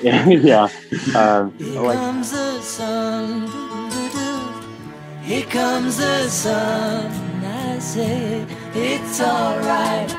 [0.03, 0.67] yeah,
[1.15, 3.45] uh, like comes the sun.
[3.89, 5.21] doo-doo-doo.
[5.21, 7.11] Here comes the sun.
[7.45, 10.11] I say it's alright.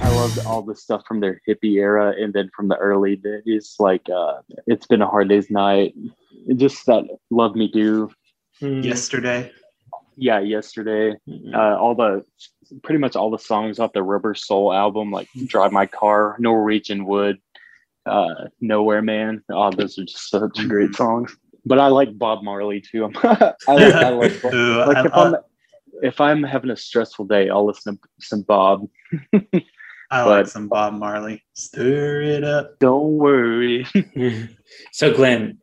[0.00, 3.76] I loved all the stuff from their hippie era and then from the early days,
[3.78, 5.94] like uh, It's Been a Hard Day's Night.
[6.56, 8.10] Just that Love Me Do.
[8.60, 8.82] Mm.
[8.84, 9.52] Yesterday.
[10.20, 11.16] Yeah, yesterday.
[11.28, 11.54] Mm-hmm.
[11.54, 12.24] Uh, all the
[12.82, 17.04] pretty much all the songs off the Rubber Soul album, like Drive My Car, Norwegian
[17.06, 17.38] Wood,
[18.04, 19.42] uh, Nowhere Man.
[19.50, 20.68] Oh, those are just such Mm-hmm.
[20.68, 21.36] great songs.
[21.64, 23.04] But I like Bob Marley too.
[23.22, 23.28] I
[23.68, 25.36] like, I like, Ooh, like I- if I'm
[26.02, 28.88] if I'm having a stressful day, I'll listen to some Bob.
[30.10, 31.42] I like some Bob Marley.
[31.54, 32.78] Stir it up.
[32.78, 33.86] Don't worry.
[34.92, 35.58] So Glenn,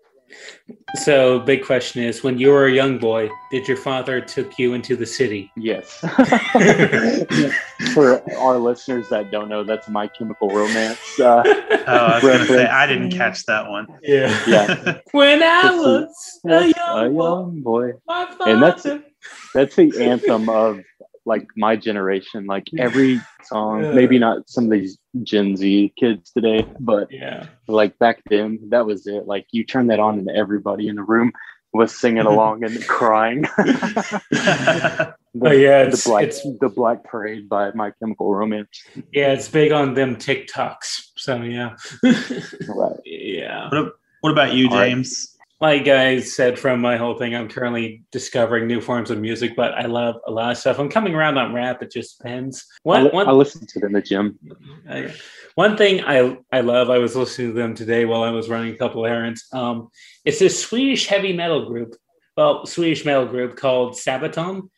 [1.03, 4.73] so big question is: When you were a young boy, did your father took you
[4.73, 5.51] into the city?
[5.55, 5.99] Yes.
[7.93, 11.19] For our listeners that don't know, that's My Chemical Romance.
[11.19, 11.43] Uh,
[11.87, 12.65] Oh, I was gonna say.
[12.65, 13.85] I didn't catch that one.
[14.01, 14.35] Yeah.
[14.47, 14.97] Yeah.
[15.11, 17.91] When I Just a- was a a young boy, boy.
[18.07, 18.51] my father.
[18.51, 18.87] And that's
[19.53, 20.79] that's the anthem of
[21.25, 22.45] like my generation.
[22.45, 27.47] Like every song, maybe not some of these Gen Z kids today, but yeah.
[27.67, 29.25] like back then, that was it.
[29.27, 31.31] Like you turn that on, and everybody in the room
[31.73, 33.41] was singing along and crying.
[33.41, 38.69] The, Oh, yeah, the it's- black it's- the Black Parade by My Chemical Romance.
[39.11, 41.09] Yeah, it's big on them TikToks.
[41.17, 41.75] So yeah.
[42.69, 42.95] Right.
[43.03, 43.69] Yeah.
[43.69, 45.34] What, what about you, James?
[45.65, 49.73] Like I said from my whole thing, I'm currently discovering new forms of music, but
[49.73, 50.77] I love a lot of stuff.
[50.77, 51.81] I'm coming around on rap.
[51.81, 52.67] It just depends.
[52.71, 54.37] I, One, li- one, I listen to it in the gym.
[54.87, 55.11] I-
[55.55, 56.91] one thing I I love.
[56.91, 59.43] I was listening to them today while I was running a couple errands.
[59.53, 59.89] Um,
[60.23, 61.95] it's this Swedish heavy metal group.
[62.37, 64.69] Well, Swedish metal group called Sabaton.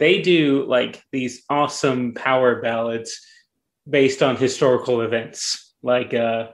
[0.00, 3.16] They do like these awesome power ballads
[3.88, 5.72] based on historical events.
[5.84, 6.48] Like uh,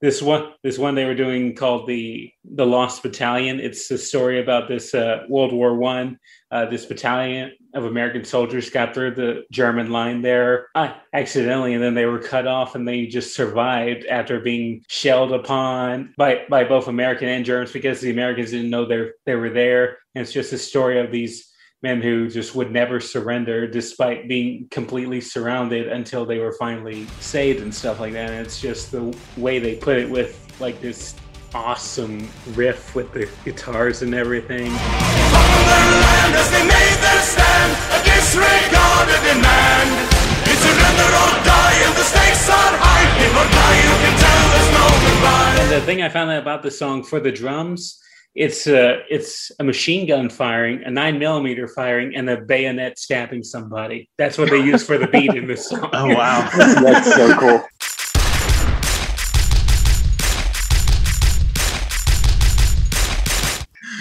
[0.00, 3.60] this one, this one they were doing called the the Lost Battalion.
[3.60, 6.18] It's the story about this uh, World War One.
[6.50, 11.82] Uh, this battalion of American soldiers got through the German line there uh, accidentally, and
[11.82, 16.64] then they were cut off, and they just survived after being shelled upon by by
[16.64, 19.98] both American and Germans because the Americans didn't know they they were there.
[20.14, 24.66] And it's just a story of these men who just would never surrender despite being
[24.70, 28.30] completely surrounded until they were finally saved and stuff like that.
[28.30, 31.14] And it's just the way they put it with like this
[31.54, 34.72] awesome riff with the guitars and everything.
[45.60, 48.00] And the thing I found out about the song for the drums,
[48.36, 53.42] it's a it's a machine gun firing, a nine millimeter firing, and a bayonet stabbing
[53.42, 54.10] somebody.
[54.18, 55.90] That's what they use for the beat in this song.
[55.96, 57.64] Oh wow, That's so cool.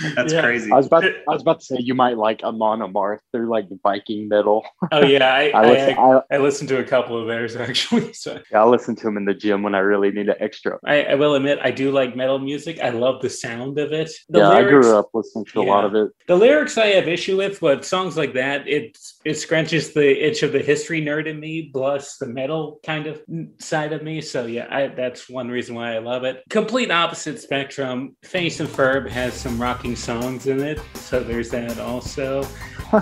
[0.15, 0.41] That's Yeah.
[0.41, 0.71] crazy.
[0.71, 3.19] I was about I was about to say you might like Amon Amarth.
[3.31, 4.65] They're like Viking metal.
[4.91, 7.55] Oh yeah, I I I, listen, I, I, I listened to a couple of theirs
[7.55, 8.13] actually.
[8.13, 10.79] So I listen to them in the gym when I really need an extra.
[10.85, 12.79] I, I will admit I do like metal music.
[12.81, 14.11] I love the sound of it.
[14.29, 16.11] The yeah, I grew up listening to a lot of it.
[16.27, 20.43] The lyrics I have issue with, but songs like that, it it scratches the itch
[20.43, 23.21] of the history nerd in me, plus the metal kind of
[23.59, 24.21] side of me.
[24.21, 26.43] So yeah, I, that's one reason why I love it.
[26.49, 28.15] Complete opposite spectrum.
[28.23, 32.43] Phineas and Ferb has some rocking songs in it, so there's that also.
[32.91, 33.01] Bow,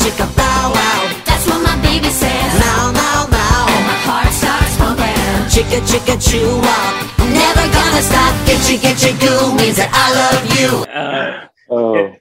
[0.00, 1.22] chicka, bow, wow.
[1.24, 2.60] That's what my baby says.
[2.60, 3.66] Now, now, now.
[3.68, 5.16] And my heart starts pumping.
[5.52, 7.18] Chicka, chicka, chew up.
[7.18, 8.34] Never gonna stop.
[8.46, 10.92] Get you, get you, goo means that I love you.
[10.92, 12.12] Uh, Oh,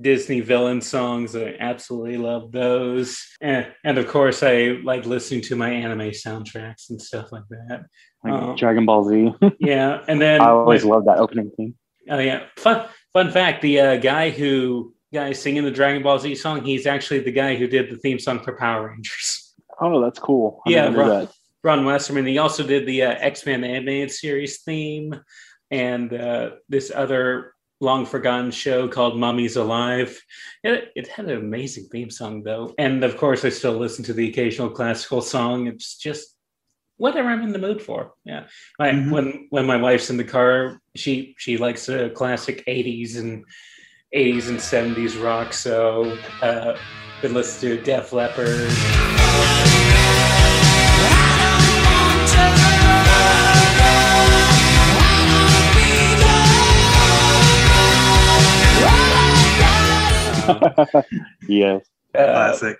[0.00, 5.54] Disney villain songs, I absolutely love those, and and of course I like listening to
[5.54, 7.84] my anime soundtracks and stuff like that.
[8.24, 8.56] like Oh.
[8.56, 9.32] Dragon Ball Z.
[9.60, 11.76] Yeah, and then I always love that opening theme.
[12.10, 16.34] Oh yeah, fun fun fact: the uh, guy who guy singing the Dragon Ball Z
[16.34, 19.42] song, he's actually the guy who did the theme song for Power Rangers.
[19.78, 20.62] Oh, that's cool.
[20.66, 21.32] I yeah, Ron, that.
[21.62, 22.24] Ron Wasserman.
[22.24, 25.14] He also did the uh, X Men animated series theme
[25.70, 27.52] and uh, this other
[27.82, 30.18] long forgotten show called Mummies Alive.
[30.64, 34.14] It, it had an amazing theme song though, and of course, I still listen to
[34.14, 35.66] the occasional classical song.
[35.66, 36.35] It's just
[36.98, 38.12] whatever I'm in the mood for.
[38.24, 38.44] Yeah,
[38.78, 39.10] my, Mhm.
[39.10, 43.44] when when my wife's in the car, she she likes uh, classic '80s and
[44.14, 45.52] '80s and '70s rock.
[45.52, 46.76] So uh,
[47.22, 48.72] been listening to Def Leppard.
[61.48, 61.82] yes.
[62.14, 62.78] Uh, Classic.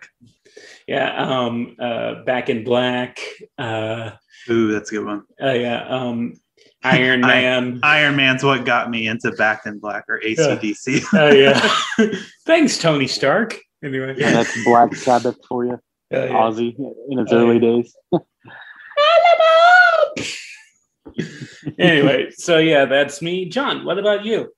[0.86, 3.18] Yeah, um, uh, Back in Black.
[3.58, 4.12] Uh,
[4.48, 5.22] Ooh, that's a good one.
[5.42, 6.34] uh, yeah, um,
[6.84, 7.80] Iron I- Man.
[7.82, 11.02] Iron Man's what got me into Back in Black or ACDC.
[11.12, 12.14] Oh yeah.
[12.46, 13.58] Thanks, Tony Stark.
[13.82, 14.14] Anyway.
[14.16, 15.78] Yeah, that's Black Sabbath for you.
[16.12, 16.28] Oh, yeah.
[16.32, 16.74] Ozzy
[17.10, 17.60] in his Oh, early yeah.
[17.60, 17.96] days.
[21.78, 23.48] anyway, so yeah, that's me.
[23.48, 24.52] John, what about you?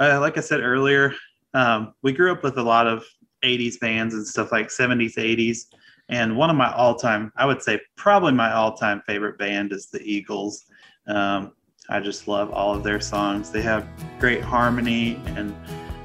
[0.00, 1.14] uh, like I said earlier,
[1.54, 3.04] um, we grew up with a lot of
[3.42, 5.66] 80s bands and stuff like 70s, 80s.
[6.08, 9.72] And one of my all time, I would say probably my all time favorite band
[9.72, 10.66] is the Eagles.
[11.06, 11.52] Um,
[11.88, 13.50] I just love all of their songs.
[13.50, 13.86] They have
[14.18, 15.54] great harmony, and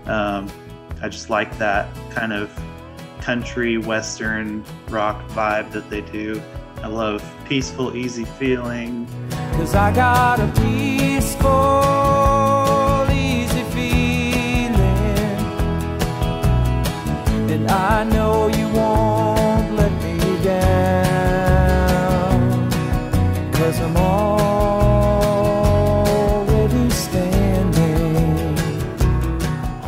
[0.06, 0.52] um,
[1.02, 2.52] I just like that kind of
[3.21, 6.41] country, western rock vibe that they do.
[6.82, 9.08] I love peaceful, easy feeling.
[9.54, 12.07] Cause I got a peaceful,
[17.69, 20.71] I know you won't let me down.
[23.51, 24.49] Cause I'm already
[26.89, 28.58] standing.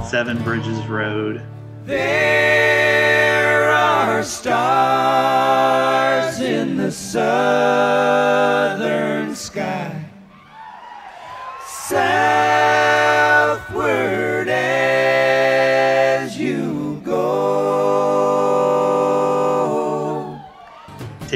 [0.03, 1.41] Seven Bridges Road.
[1.85, 5.59] There are stars
[6.41, 7.39] in the southern
[9.35, 10.05] sky.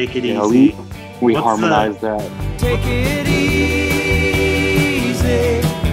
[0.05, 0.75] Take It Yeah, Easy.
[1.21, 2.29] we we What's harmonized that.
[2.59, 5.21] Take it easy,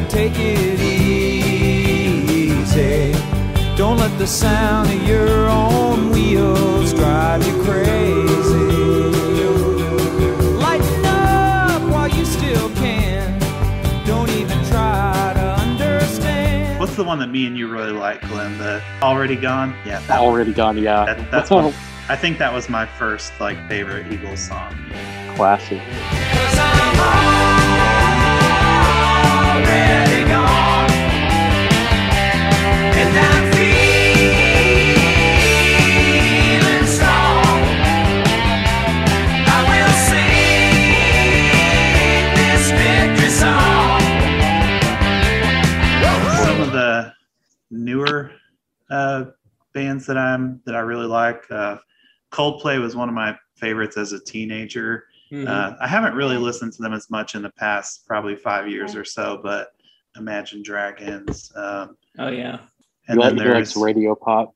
[0.09, 3.13] take it easy.
[3.77, 8.59] Don't let the sound of your own wheels drive you crazy.
[10.59, 13.39] Lighten up while you still can.
[14.07, 16.81] Don't even try to understand.
[16.81, 18.59] What's the one that me and you really like, Glenn?
[18.59, 19.73] The Already Gone?
[19.87, 21.05] Yeah, that Already gone, yeah.
[21.05, 21.73] That, that's one.
[22.11, 24.75] I think that was my first like favorite Eagles song.
[25.37, 25.81] Classic.
[29.39, 30.91] Already gone.
[32.99, 33.77] And I'm feeling
[36.91, 37.63] strong.
[39.47, 40.35] I will sing
[42.35, 44.03] this victory song.
[46.45, 47.15] Some of the
[47.71, 48.33] newer
[48.91, 49.27] uh,
[49.73, 51.49] bands that I'm that I really like.
[51.49, 51.79] Uh,
[52.31, 55.05] Coldplay was one of my favorites as a teenager.
[55.33, 55.49] Mhm.
[55.49, 58.95] Uh, I haven't really listened to them as much in the past, probably five years
[58.97, 59.41] or so.
[59.43, 59.69] But
[60.17, 61.53] Imagine Dragons.
[61.55, 62.59] Um, Oh yeah.
[63.09, 64.55] and You then like- you like there's radio pop.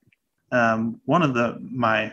[0.50, 2.12] um, one of the my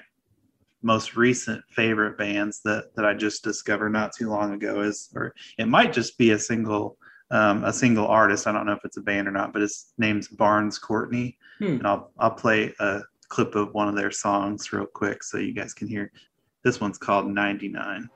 [0.84, 5.34] most recent favorite bands that that I just discovered not too long ago is, or
[5.58, 6.98] it might just be a single
[7.32, 8.46] um, a single artist.
[8.46, 11.66] I don't know if it's a band or not, but his name's Barns Courtney, Hmm.
[11.80, 15.54] and I'll I'll play a clip of one of their songs real quick so you
[15.54, 16.12] guys can hear.
[16.64, 18.10] This one's called 99.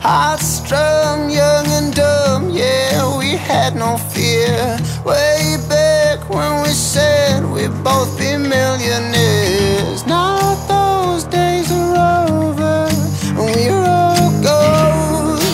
[0.00, 4.78] Hot strung, young and dumb, yeah, we had no fear.
[5.04, 10.06] Way back when we said we'd both be millionaires.
[10.06, 12.88] Now those days are over,
[13.36, 15.44] and we're all ghosts.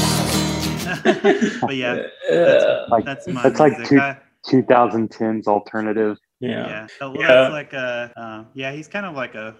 [1.60, 3.98] but yeah, that's, Like that's my that's like two,
[4.46, 6.16] 2010s alternative.
[6.48, 6.88] Yeah.
[7.00, 7.28] Well, Yeah.
[7.28, 8.72] that's like a uh, yeah.
[8.72, 9.56] He's kind of like a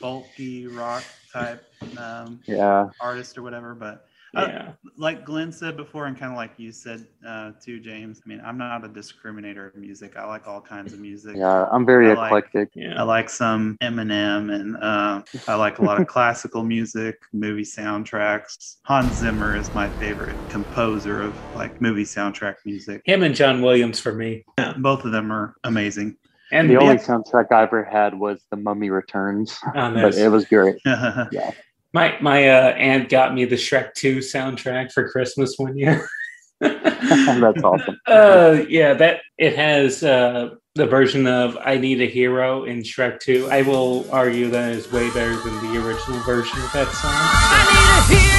[0.00, 1.64] bulky rock type
[1.96, 2.86] um, Yeah.
[3.00, 3.74] artist or whatever.
[3.74, 4.06] But
[4.36, 4.72] uh, Yeah.
[4.96, 8.20] like Glenn said before, and kind of like you said uh, too, James.
[8.24, 10.16] I mean, I'm not a discriminator of music.
[10.16, 11.36] I like all kinds of music.
[11.36, 12.70] Yeah, I'm very I like- eclectic.
[12.96, 18.76] I like some Eminem, and uh, I like a lot of classical music, movie soundtracks.
[18.84, 23.02] Hans Zimmer is my favorite composer of like movie soundtrack music.
[23.04, 24.44] Him and John Williams for me.
[24.78, 26.16] Both of them are amazing.
[26.52, 30.44] And the only soundtrack I ever had was The Mummy Returns, Oh, but it was
[30.44, 30.76] great.
[30.86, 31.50] yeah.
[31.96, 32.18] Yeah.
[32.20, 36.08] my my uh, aunt got me the Shrek 2 soundtrack for Christmas one year.
[36.60, 37.98] That's awesome.
[38.06, 43.20] Uh, yeah, that it has uh, the version of "I Need a Hero" in Shrek
[43.20, 43.48] 2.
[43.50, 48.35] I will argue that is way better than the original version of that song.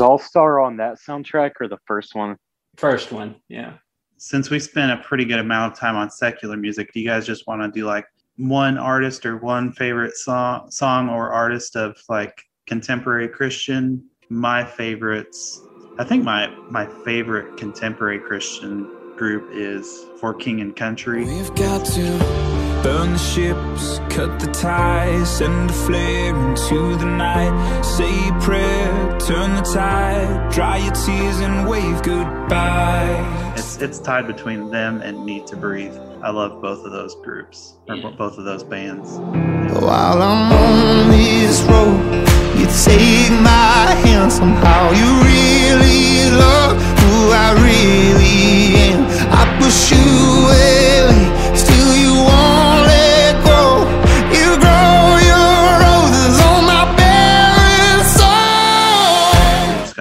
[0.00, 2.38] Was All Star on that soundtrack or the first one?
[2.78, 3.74] First one, yeah.
[4.16, 7.26] Since we spent a pretty good amount of time on secular music, do you guys
[7.26, 8.06] just want to do like
[8.38, 14.02] one artist or one favorite song, song or artist of like contemporary Christian?
[14.30, 15.60] My favorites,
[15.98, 21.26] I think my my favorite contemporary Christian group is For King and Country.
[21.26, 22.49] We've got to
[22.82, 27.82] burn the ships, cut the ties, send a flare into the night.
[27.82, 33.52] Say a prayer, turn the tide, dry your tears and wave goodbye.
[33.56, 35.96] It's it's tied between them and Need to Breathe.
[36.22, 39.10] I love both of those groups or bo- both of those bands.
[39.80, 42.00] While I'm on this road,
[42.58, 44.90] you take my hand somehow.
[44.92, 49.04] You really love who I really am.
[49.32, 50.04] I push you
[50.44, 51.16] away,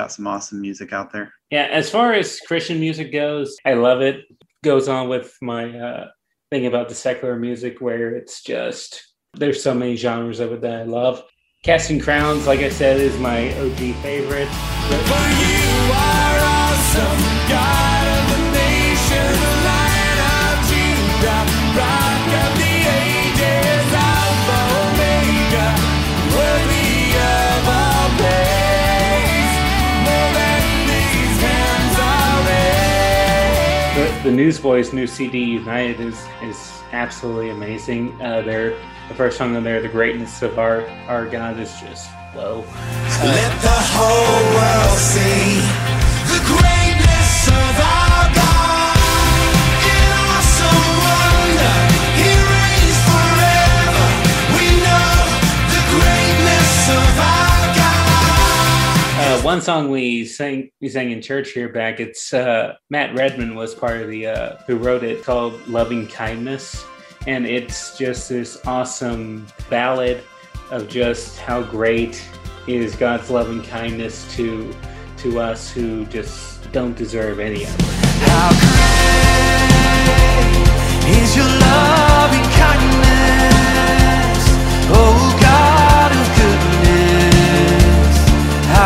[0.10, 1.32] got some awesome music out there.
[1.52, 4.26] Yeah, as far as Christian music goes, I love it.
[4.63, 6.08] Goes on with my uh,
[6.50, 10.79] thing about the secular music, where it's just there's so many genres of it that
[10.79, 11.23] I love.
[11.63, 14.50] Casting Crowns, like I said, is my OG favorite.
[34.30, 38.13] The, Newsboys' new CD, United, is is absolutely amazing.
[38.21, 38.77] Uh, they're
[39.08, 42.63] the first song on there, "The Greatness of Our Our God," is just whoa.
[43.23, 45.88] Let the whole world see
[59.50, 62.00] one song we sang we sang in church here back.
[62.00, 66.85] It's uh, Matt Redman was part of the uh, who wrote it called "Loving Kindness,"
[67.25, 70.21] and it's just this awesome ballad
[70.69, 72.23] of just how great
[72.67, 74.71] is God's loving kindness to
[75.17, 77.85] to us who just don't deserve any of it.
[81.10, 83.59] is your loving kindness,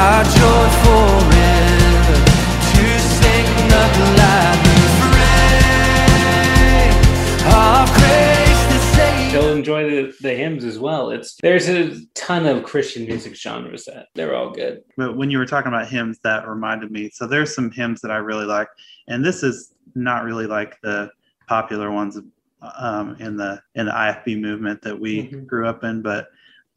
[0.03, 2.19] our joy forever
[2.73, 3.83] to sing the
[4.19, 6.89] lively fray
[7.47, 9.31] of grace to save.
[9.31, 11.09] They'll enjoy the, the hymns as well.
[11.11, 14.83] It's there's a ton of Christian music genres that they're all good.
[14.97, 17.09] But when you were talking about hymns, that reminded me.
[17.13, 18.67] So there's some hymns that I really like,
[19.07, 21.09] and this is not really like the
[21.47, 22.19] popular ones
[22.77, 25.47] um, in the in the IFB movement that we Mhm.
[25.47, 26.27] grew up in, but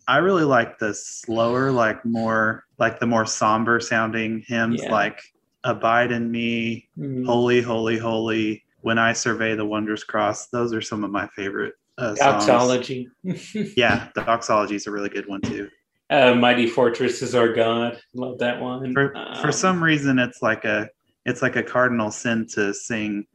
[0.08, 4.92] I really like the slower, like more like the more somber sounding hymns, Yeah.
[4.92, 5.20] like
[5.64, 7.24] "Abide in Me," Mhm.
[7.26, 11.74] "Holy, Holy, Holy." When I survey the wondrous cross, those are some of my favorite
[11.98, 12.46] uh, songs.
[12.46, 13.08] Doxology.
[13.76, 15.68] Yeah, the doxology is a really good one too.
[16.10, 17.98] Uh, Mighty Fortress is our God.
[18.14, 18.92] Love that one.
[18.92, 19.10] for,
[19.40, 20.88] for Um, some reason it's like a
[21.24, 23.26] it's like a cardinal sin to sing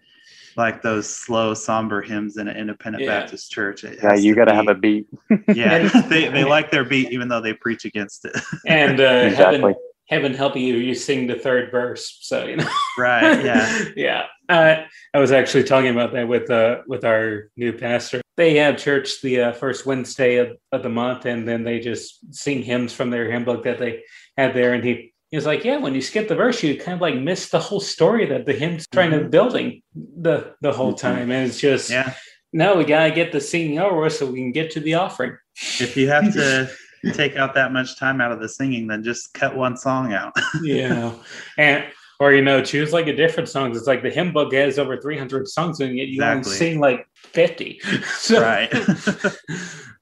[0.58, 3.20] like those slow somber hymns in an independent Yeah.
[3.22, 5.08] baptist church Yeah, you got to have a beat.
[5.54, 8.36] yeah they, they like their beat even though they preach against it
[8.68, 9.58] and uh, Exactly.
[9.60, 9.76] heaven,
[10.10, 12.18] heaven help you, you sing the third verse.
[12.22, 14.24] So you know, right yeah yeah.
[14.50, 14.84] Uh,
[15.14, 18.20] I was actually talking about that with uh, with our new pastor.
[18.36, 22.36] They have church the uh, first Wednesday of, of the month, and then they just
[22.36, 24.04] sing hymns from their hymn book that they
[24.38, 24.74] had there.
[24.74, 27.16] And he, he was like, "Yeah, when you skip the verse, you kind of like
[27.16, 29.30] miss the whole story that the hymn's trying to mm-hmm.
[29.30, 31.08] building the the whole mm-hmm.
[31.08, 32.14] time." And it's just, yeah.
[32.54, 35.38] No, we gotta get the singing over so we can get to the offering.
[35.80, 36.70] if you have to
[37.14, 40.34] take out that much time out of the singing then just cut one song out.
[40.62, 41.14] Yeah.
[41.58, 41.86] And
[42.20, 43.78] or you know choose like a different songs.
[43.78, 46.10] It's like the hymn book has over 300 songs in it.
[46.10, 47.80] You only sing like 50
[48.18, 48.72] so right.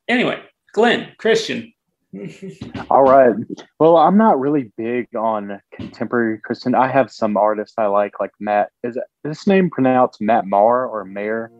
[0.07, 0.41] Anyway
[0.73, 1.73] glenn christian
[2.89, 3.35] All right.
[3.79, 6.73] Well, I'm not really big on contemporary Christian.
[6.73, 8.69] I have some artists I like, like Matt.
[8.83, 11.51] Is, it, is his name pronounced Matt Maher or Mayer?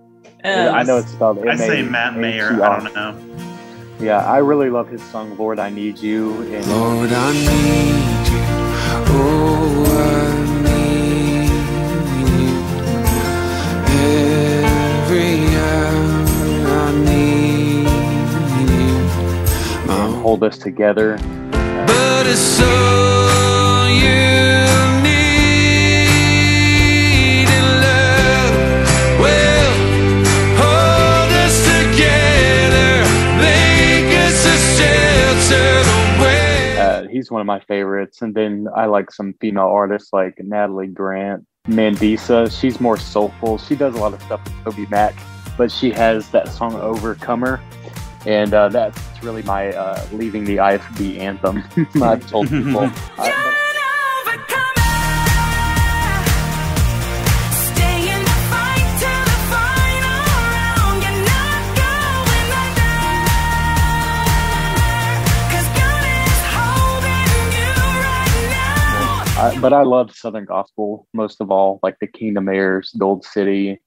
[0.44, 1.46] I um, know it's spelled.
[1.48, 2.64] i say M A matt H mayer R.
[2.64, 3.16] i don't know
[4.00, 8.40] Yeah, I really love his song "Lord, I Need You." And Lord, I need you.
[9.12, 10.34] Oh, I
[10.64, 11.50] need
[12.38, 12.50] you.
[14.66, 17.29] Every hour I need
[20.30, 21.18] "Hold Us Together."
[21.88, 24.22] But it's all you
[25.02, 25.50] need
[27.50, 28.54] in love.
[29.24, 29.74] Well,
[30.62, 32.92] hold us together,
[33.42, 35.70] make us a shelter
[36.22, 36.78] away.
[36.78, 38.22] Uh, he's one of my favorites.
[38.22, 42.52] And then I like some female artists like Natalie Grant, Mandisa.
[42.52, 43.58] She's more soulful.
[43.58, 45.16] She does a lot of stuff with Toby Mac,
[45.58, 47.60] but she has that song "Overcomer."
[48.30, 51.64] And uh, that's really my uh, leaving the IFB anthem.
[52.04, 52.82] I've told people.
[52.82, 53.56] I- but-
[69.42, 73.80] I, but I love Southern Gospel most of all, like the Kingdom Heirs, Gold City,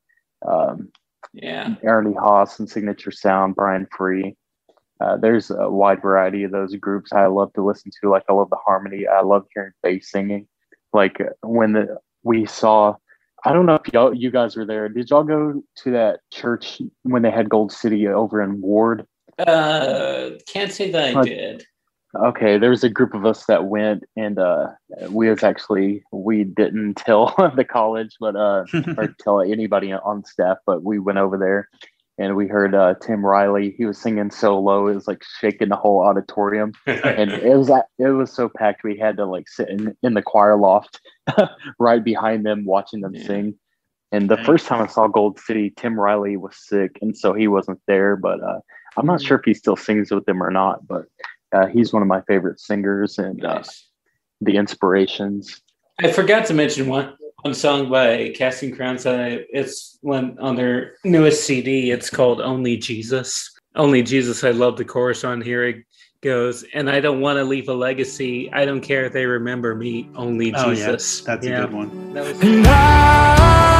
[0.46, 0.88] um,
[1.32, 4.36] yeah Ernie Haase and Signature Sound, Brian Free.
[5.00, 8.10] Uh, there's a wide variety of those groups I love to listen to.
[8.10, 9.06] Like I love the harmony.
[9.06, 10.46] I love hearing bass singing.
[10.92, 12.94] Like when the, we saw,
[13.44, 14.88] I don't know if y'all you guys were there.
[14.88, 19.06] Did y'all go to that church when they had Gold City over in Ward?
[19.38, 21.64] uh can't say that i did
[22.14, 24.68] Okay, there was a group of us that went, and uh,
[25.08, 28.64] we was actually we didn't tell the college, but uh,
[28.98, 31.70] or tell anybody on staff, but we went over there,
[32.18, 33.74] and we heard uh, Tim Riley.
[33.78, 37.70] He was singing so low, it was like shaking the whole auditorium, and it was
[37.98, 38.84] it was so packed.
[38.84, 41.00] We had to like sit in in the choir loft,
[41.78, 43.54] right behind them, watching them sing.
[44.12, 47.48] And the first time I saw Gold City, Tim Riley was sick, and so he
[47.48, 48.16] wasn't there.
[48.16, 48.60] But uh,
[48.98, 50.86] I'm not sure if he still sings with them or not.
[50.86, 51.06] But
[51.52, 53.62] uh, he's one of my favorite singers and uh,
[54.40, 55.60] the inspirations.
[56.00, 60.94] i forgot to mention one one song by casting crowns uh, it's one on their
[61.04, 65.84] newest cd it's called only jesus only jesus i love the chorus on here it
[66.20, 69.74] goes and i don't want to leave a legacy i don't care if they remember
[69.74, 70.64] me only Jesus.
[70.64, 70.74] Oh, yeah.
[70.74, 73.71] jesus That's a good one.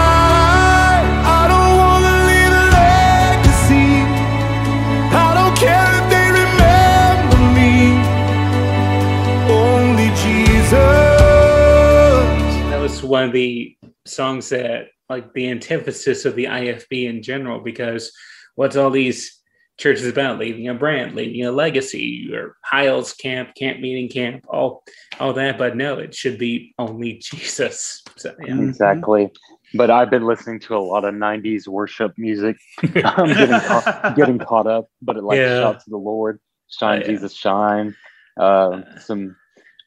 [13.03, 13.77] Almost one of the
[14.07, 18.13] songs that like the antithesis of the IFB in general because
[18.55, 19.41] what's all these
[19.79, 24.85] churches about leaving a brand, leaving a legacy, or Hyles camp, camp meeting camp, all
[25.19, 25.59] all that.
[25.59, 28.03] But no, it should be only Jesus.
[28.17, 28.61] So, yeah.
[28.61, 29.31] Exactly.
[29.75, 32.57] But I've been listening to a lot of '90s worship music.
[33.05, 34.89] I'm getting caught, getting caught up.
[35.01, 35.61] But it like Yeah.
[35.61, 36.39] shout to the Lord,
[36.71, 37.07] shine Oh, yeah.
[37.09, 37.97] Jesus, shine.
[38.39, 39.37] Uh, some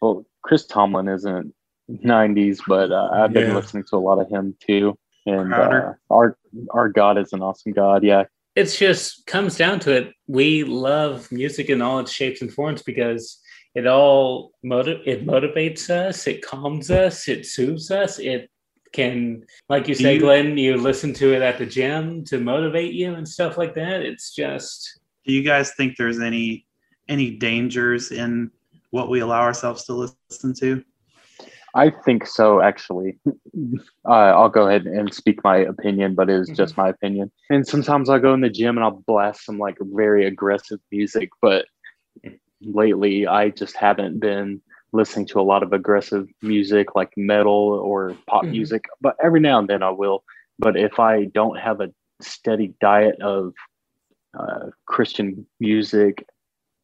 [0.02, 1.55] well, Chris Tomlin isn't
[1.90, 3.56] '90s, but uh, I've been Yeah.
[3.56, 4.98] listening to a lot of him too.
[5.26, 6.38] And uh, our
[6.72, 8.04] our God is an awesome God.
[8.04, 8.26] Yeah,
[8.56, 10.14] It's just comes down to it.
[10.28, 13.42] We love music in all its shapes and forms because
[13.74, 18.50] it all motiv- it motivates us, it calms us, it soothes us, it
[18.94, 22.94] can like you say you- glenn you listen to it at the gym to motivate
[22.94, 26.66] you and stuff like that it's just Do you guys think there's any
[27.10, 28.52] any dangers in
[28.92, 29.94] what we allow ourselves to
[30.30, 30.82] listen to?
[31.76, 33.18] I think so, actually.
[34.08, 37.32] Uh, I'll go ahead and speak my opinion, but it is just my opinion.
[37.50, 41.30] And sometimes I'll go in the gym and I'll blast some like very aggressive music,
[41.42, 41.66] but
[42.62, 44.62] lately I just haven't been
[44.94, 48.52] listening to a lot of aggressive music like metal or pop Mhm.
[48.52, 50.24] music, but every now and then I will.
[50.60, 53.54] But if I don't have a steady diet of
[54.38, 56.26] uh, Christian music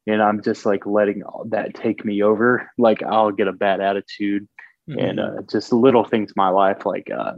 [0.07, 4.47] and I'm just like letting that take me over, like I'll get a bad attitude
[4.87, 7.33] and uh, just little things in my life, like uh,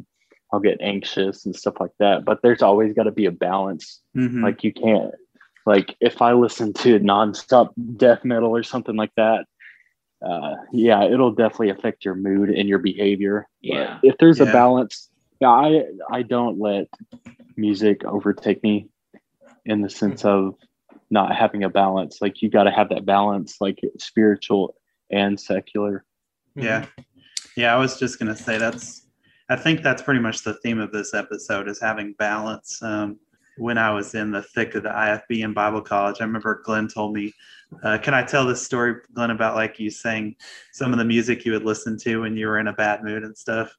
[0.52, 2.26] I'll get anxious and stuff like that.
[2.26, 4.02] But there's always got to be a balance.
[4.16, 4.44] Mhm.
[4.44, 5.14] Like you can't,
[5.66, 9.46] like if I listen to nonstop death metal or something like that,
[10.26, 13.48] uh, yeah, it'll definitely affect your mood and your behavior.
[13.62, 14.00] But Yeah.
[14.04, 15.10] if there's a balance,
[15.42, 16.88] yeah, I I don't let
[17.58, 18.88] music overtake me
[19.66, 20.56] in the sense of
[21.10, 22.22] not having a balance.
[22.22, 24.76] Like you got to have that balance, like spiritual
[25.12, 26.04] and secular.
[26.56, 26.86] Yeah.
[27.56, 29.04] Yeah, I was just gonna say that's
[29.50, 32.82] I think that's pretty much the theme of this episode is having balance.
[32.82, 33.20] Um,
[33.58, 36.88] when I was in the thick of the IFB in Bible college, I remember Glenn
[36.88, 37.34] told me,
[37.84, 40.36] uh, "Can I tell this story, Glenn, about like you sang
[40.72, 43.24] some of the music you would listen to when you were in a bad mood
[43.24, 43.76] and stuff?"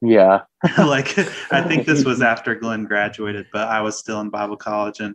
[0.00, 0.42] Yeah.
[0.78, 1.18] like
[1.52, 5.14] I think this was after Glenn graduated, but I was still in Bible college, and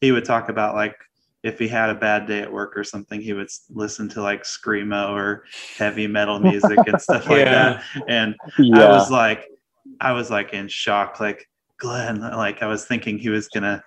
[0.00, 0.96] he would talk about like
[1.42, 4.42] if he had a bad day at work or something, he would listen to like
[4.42, 5.44] screamo or
[5.78, 7.82] heavy metal music and stuff like that.
[8.08, 8.34] And
[8.74, 9.46] I was like,
[10.00, 13.82] I was like in shock, like Glenn, like I was thinking he was gonna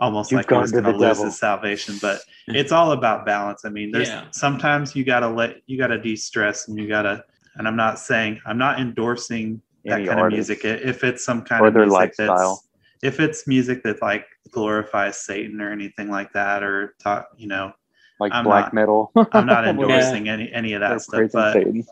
[0.00, 1.24] almost You've like he was gone to gonna lose devil.
[1.26, 3.64] his salvation, but it's all about balance.
[3.64, 4.24] I mean, there's Yeah.
[4.32, 7.24] sometimes you gotta let you gotta de-stress and you gotta.
[7.54, 10.50] And I'm not saying I'm not endorsing that Any kind artist.
[10.50, 10.64] of music.
[10.64, 12.36] If it's some kind Or of music lifestyle.
[12.36, 12.68] that's
[13.02, 14.26] if it's music that like
[14.56, 17.72] glorifies Satan or anything like that, or talk, you know,
[18.18, 19.12] like I'm black not- metal.
[19.32, 19.70] I'm not Yeah.
[19.70, 21.84] endorsing any any of that They're stuff, but Satan.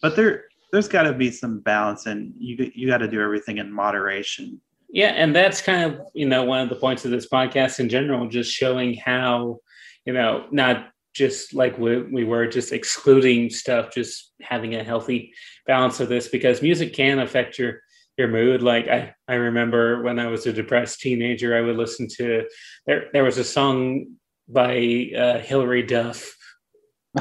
[0.00, 3.58] but there there's got to be some balance, and you you got to do everything
[3.58, 4.60] in moderation.
[4.88, 7.88] Yeah, and that's kind of you know one of the points of this podcast in
[7.90, 9.58] general, just showing how
[10.06, 15.32] you know not just like we, we were just excluding stuff, just having a healthy
[15.66, 17.80] balance of this because music can affect your
[18.16, 18.62] your mood.
[18.62, 22.44] Like I I remember when I was a depressed teenager, I would listen to
[22.86, 24.06] there there was a song
[24.48, 26.32] by uh, Hilary Duff.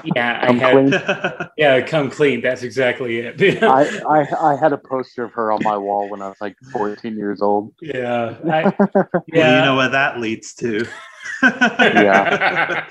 [0.03, 2.41] Yeah, I had yeah, come clean.
[2.41, 3.63] That's exactly it.
[3.63, 6.55] I, I I had a poster of her on my wall when I was like
[6.73, 7.73] 14 years old.
[7.81, 10.85] yeah, I, Well, you know what that leads to.
[11.41, 12.87] Yeah.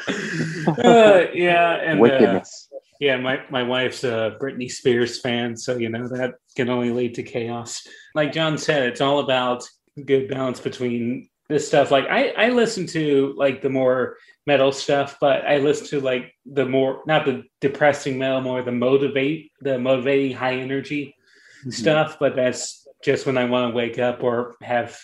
[0.67, 2.69] Uh, yeah, and uh, Wickedness.
[3.01, 7.15] Yeah, my my wife's a Britney Spears fan, so you know that can only lead
[7.15, 7.87] to chaos.
[8.15, 9.65] Like John said, it's all about
[10.05, 11.91] good balance between this stuff.
[11.91, 14.17] Like I I listen to like the more
[14.47, 18.73] metal stuff, but I listen to like the more not the depressing metal, more the
[18.73, 21.15] motivate the motivating high energy
[21.61, 21.71] mm-hmm.
[21.71, 22.19] stuff.
[22.21, 24.99] But that's just when I want to wake up or have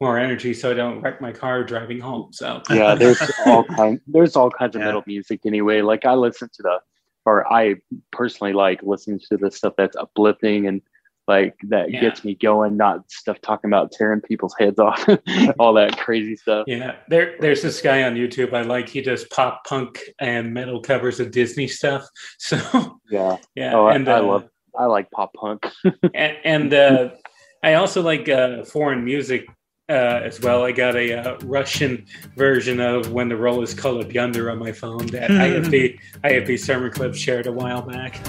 [0.00, 2.32] more energy, so I don't wreck my car driving home.
[2.32, 4.86] So yeah, there's all kind there's all kinds of Yeah.
[4.86, 5.82] metal music anyway.
[5.82, 6.80] Like I listen to the
[7.24, 7.76] or I
[8.10, 10.82] personally like listening to the stuff that's uplifting and
[11.28, 12.00] like that Yeah.
[12.00, 15.06] gets me going, not stuff talking about tearing people's heads off,
[15.58, 16.64] all that crazy stuff.
[16.66, 18.88] Yeah, there there's this guy on YouTube I like.
[18.88, 22.06] He does pop punk and metal covers of Disney stuff.
[22.38, 23.36] So Yeah.
[23.54, 24.48] yeah, Oh, I, and I uh, love
[24.78, 25.66] I like pop punk.
[26.14, 27.10] and, and uh,
[27.62, 29.46] I also like uh, foreign music
[29.88, 30.64] uh, as well.
[30.64, 32.06] I got a uh, Russian
[32.36, 36.58] version of "When the Roll Is Called Up Yonder" on my phone that IFB IFB
[36.58, 38.20] sermon clip shared a while back.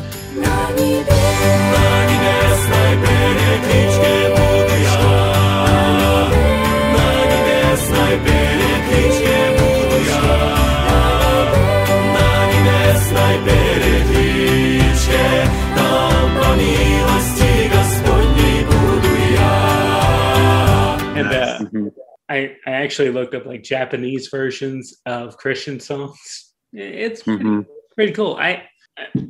[21.59, 21.91] And Nice.
[21.97, 26.53] uh, I I actually looked up like Japanese versions of Christian songs.
[26.73, 27.65] It's pretty, Mhm.
[27.95, 28.35] pretty cool.
[28.35, 28.63] I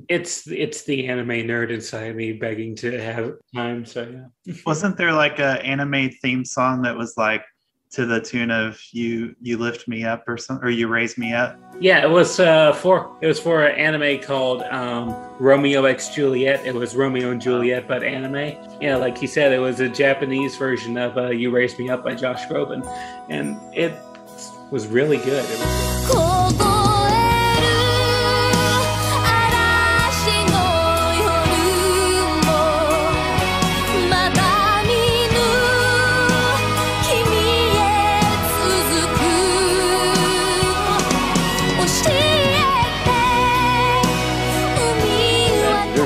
[0.10, 3.86] it's it's the anime nerd inside me begging to have time.
[3.86, 4.54] So yeah.
[4.66, 7.44] Wasn't there like a anime theme song that was like
[7.94, 11.34] to the tune of "You You Lift Me Up" or something, or "You Raise Me
[11.34, 11.58] Up"?
[11.80, 16.66] Yeah, it was uh, for it was for an anime called um, Romeo X Juliet.
[16.66, 18.58] It was Romeo and Juliet, but anime.
[18.82, 22.04] Yeah, like he said, it was a Japanese version of uh, "You Raised Me Up"
[22.04, 22.86] by Josh Groban,
[23.30, 23.94] and it
[24.72, 25.46] was really good.
[25.46, 26.33] It was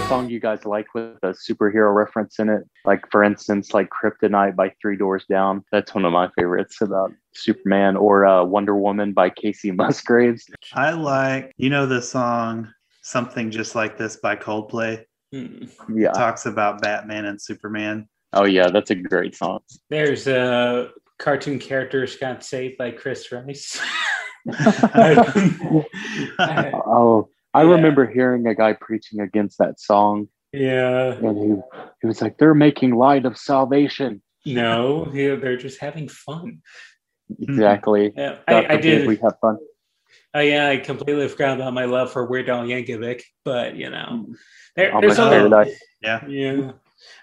[0.08, 2.64] song you guys like with a superhero reference in it?
[2.86, 5.66] Like, for instance, like Kryptonite by Three Doors Down.
[5.72, 10.46] That's one of my favorites about Superman or uh, Wonder Woman by Kacey Musgraves.
[10.74, 15.04] I like, you know, the song "Something Just Like This" by Coldplay.
[15.32, 16.12] Yeah.
[16.14, 18.08] talks about Batman and Superman.
[18.32, 19.60] Oh, yeah, that's a great song.
[19.90, 20.90] There's a
[21.20, 23.82] cartoon characters got saved by Chris Rice.
[26.40, 31.14] Oh, I remember hearing a guy preaching against that song, yeah.
[31.14, 31.56] and he,
[32.02, 34.22] he was like, they're making light of salvation.
[34.46, 36.62] No, yeah, they're just having fun.
[37.32, 37.52] Mm-hmm.
[37.52, 38.14] Exactly.
[38.16, 39.08] Yeah, I, I did.
[39.08, 39.58] We have fun.
[40.34, 44.26] Oh yeah, I completely forgot about my love for Weird Al Yankovic, but you know,
[44.28, 44.36] mm.
[44.76, 45.80] there, Amish there's a Paradise.
[46.02, 46.72] Yeah, yeah.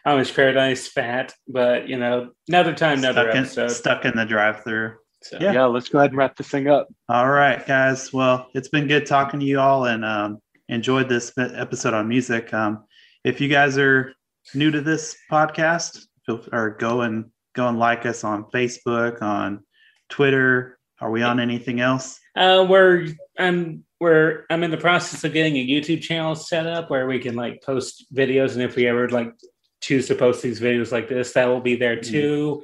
[0.07, 3.71] Amish Paradise, fat, but you know, another time, another Stuck in, episode.
[3.71, 4.97] stuck in the drive-through.
[5.25, 5.65] So, Yeah.
[5.65, 6.89] let's go ahead and wrap this thing up.
[7.09, 8.13] All right, guys.
[8.13, 12.53] Well, it's been good talking to you all and um, enjoyed this episode on music.
[12.53, 12.85] Um,
[13.25, 14.13] if you guys are
[14.55, 19.65] new to this podcast, feel, or go and go and like us on Facebook, on
[20.11, 20.79] Twitter.
[21.01, 22.21] Are we on anything else?
[22.37, 23.09] Uh, we're
[23.39, 27.19] I'm we're I'm in the process of getting a YouTube channel set up where we
[27.19, 29.33] can like post videos, and if we ever like
[29.81, 32.63] choose to post these videos like this, that will be there too.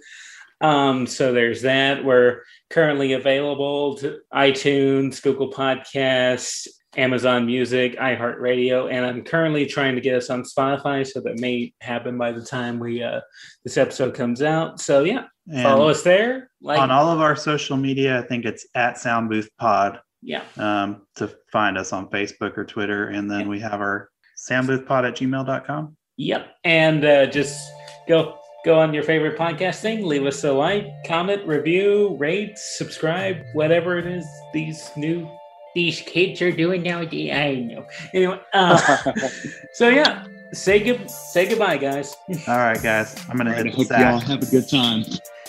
[0.61, 2.05] Um, so there's that.
[2.05, 10.01] We're currently available to iTunes, Google Podcasts, Amazon Music, iHeartRadio, and I'm currently trying to
[10.01, 11.07] get us on Spotify.
[11.07, 13.21] So that may happen by the time we uh,
[13.65, 14.81] this episode comes out.
[14.81, 16.51] So yeah, And follow us there.
[16.61, 20.43] Like on all of our social media, I think it's at Sound Booth Pod yeah.
[20.57, 23.09] um, to find us on Facebook or Twitter.
[23.09, 25.97] And then we have our soundboothpod at gmail.com.
[26.17, 26.47] Yep.
[26.65, 27.71] And uh, just
[28.09, 33.39] go go on your favorite podcast thing, leave us a like, comment, review, rate, subscribe,
[33.53, 35.29] whatever it is these new
[35.75, 37.33] these kids are doing nowadays.
[37.33, 37.87] I know.
[38.13, 39.13] Anyway, uh,
[39.73, 42.17] so yeah, say good say goodbye, guys.
[42.49, 43.15] All right, guys.
[43.29, 44.01] I'm going to hit hope the sack.
[44.01, 45.05] y'all have a good time.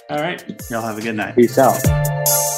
[0.10, 0.44] All right.
[0.70, 1.36] Y'all have a good night.
[1.36, 2.58] Peace out.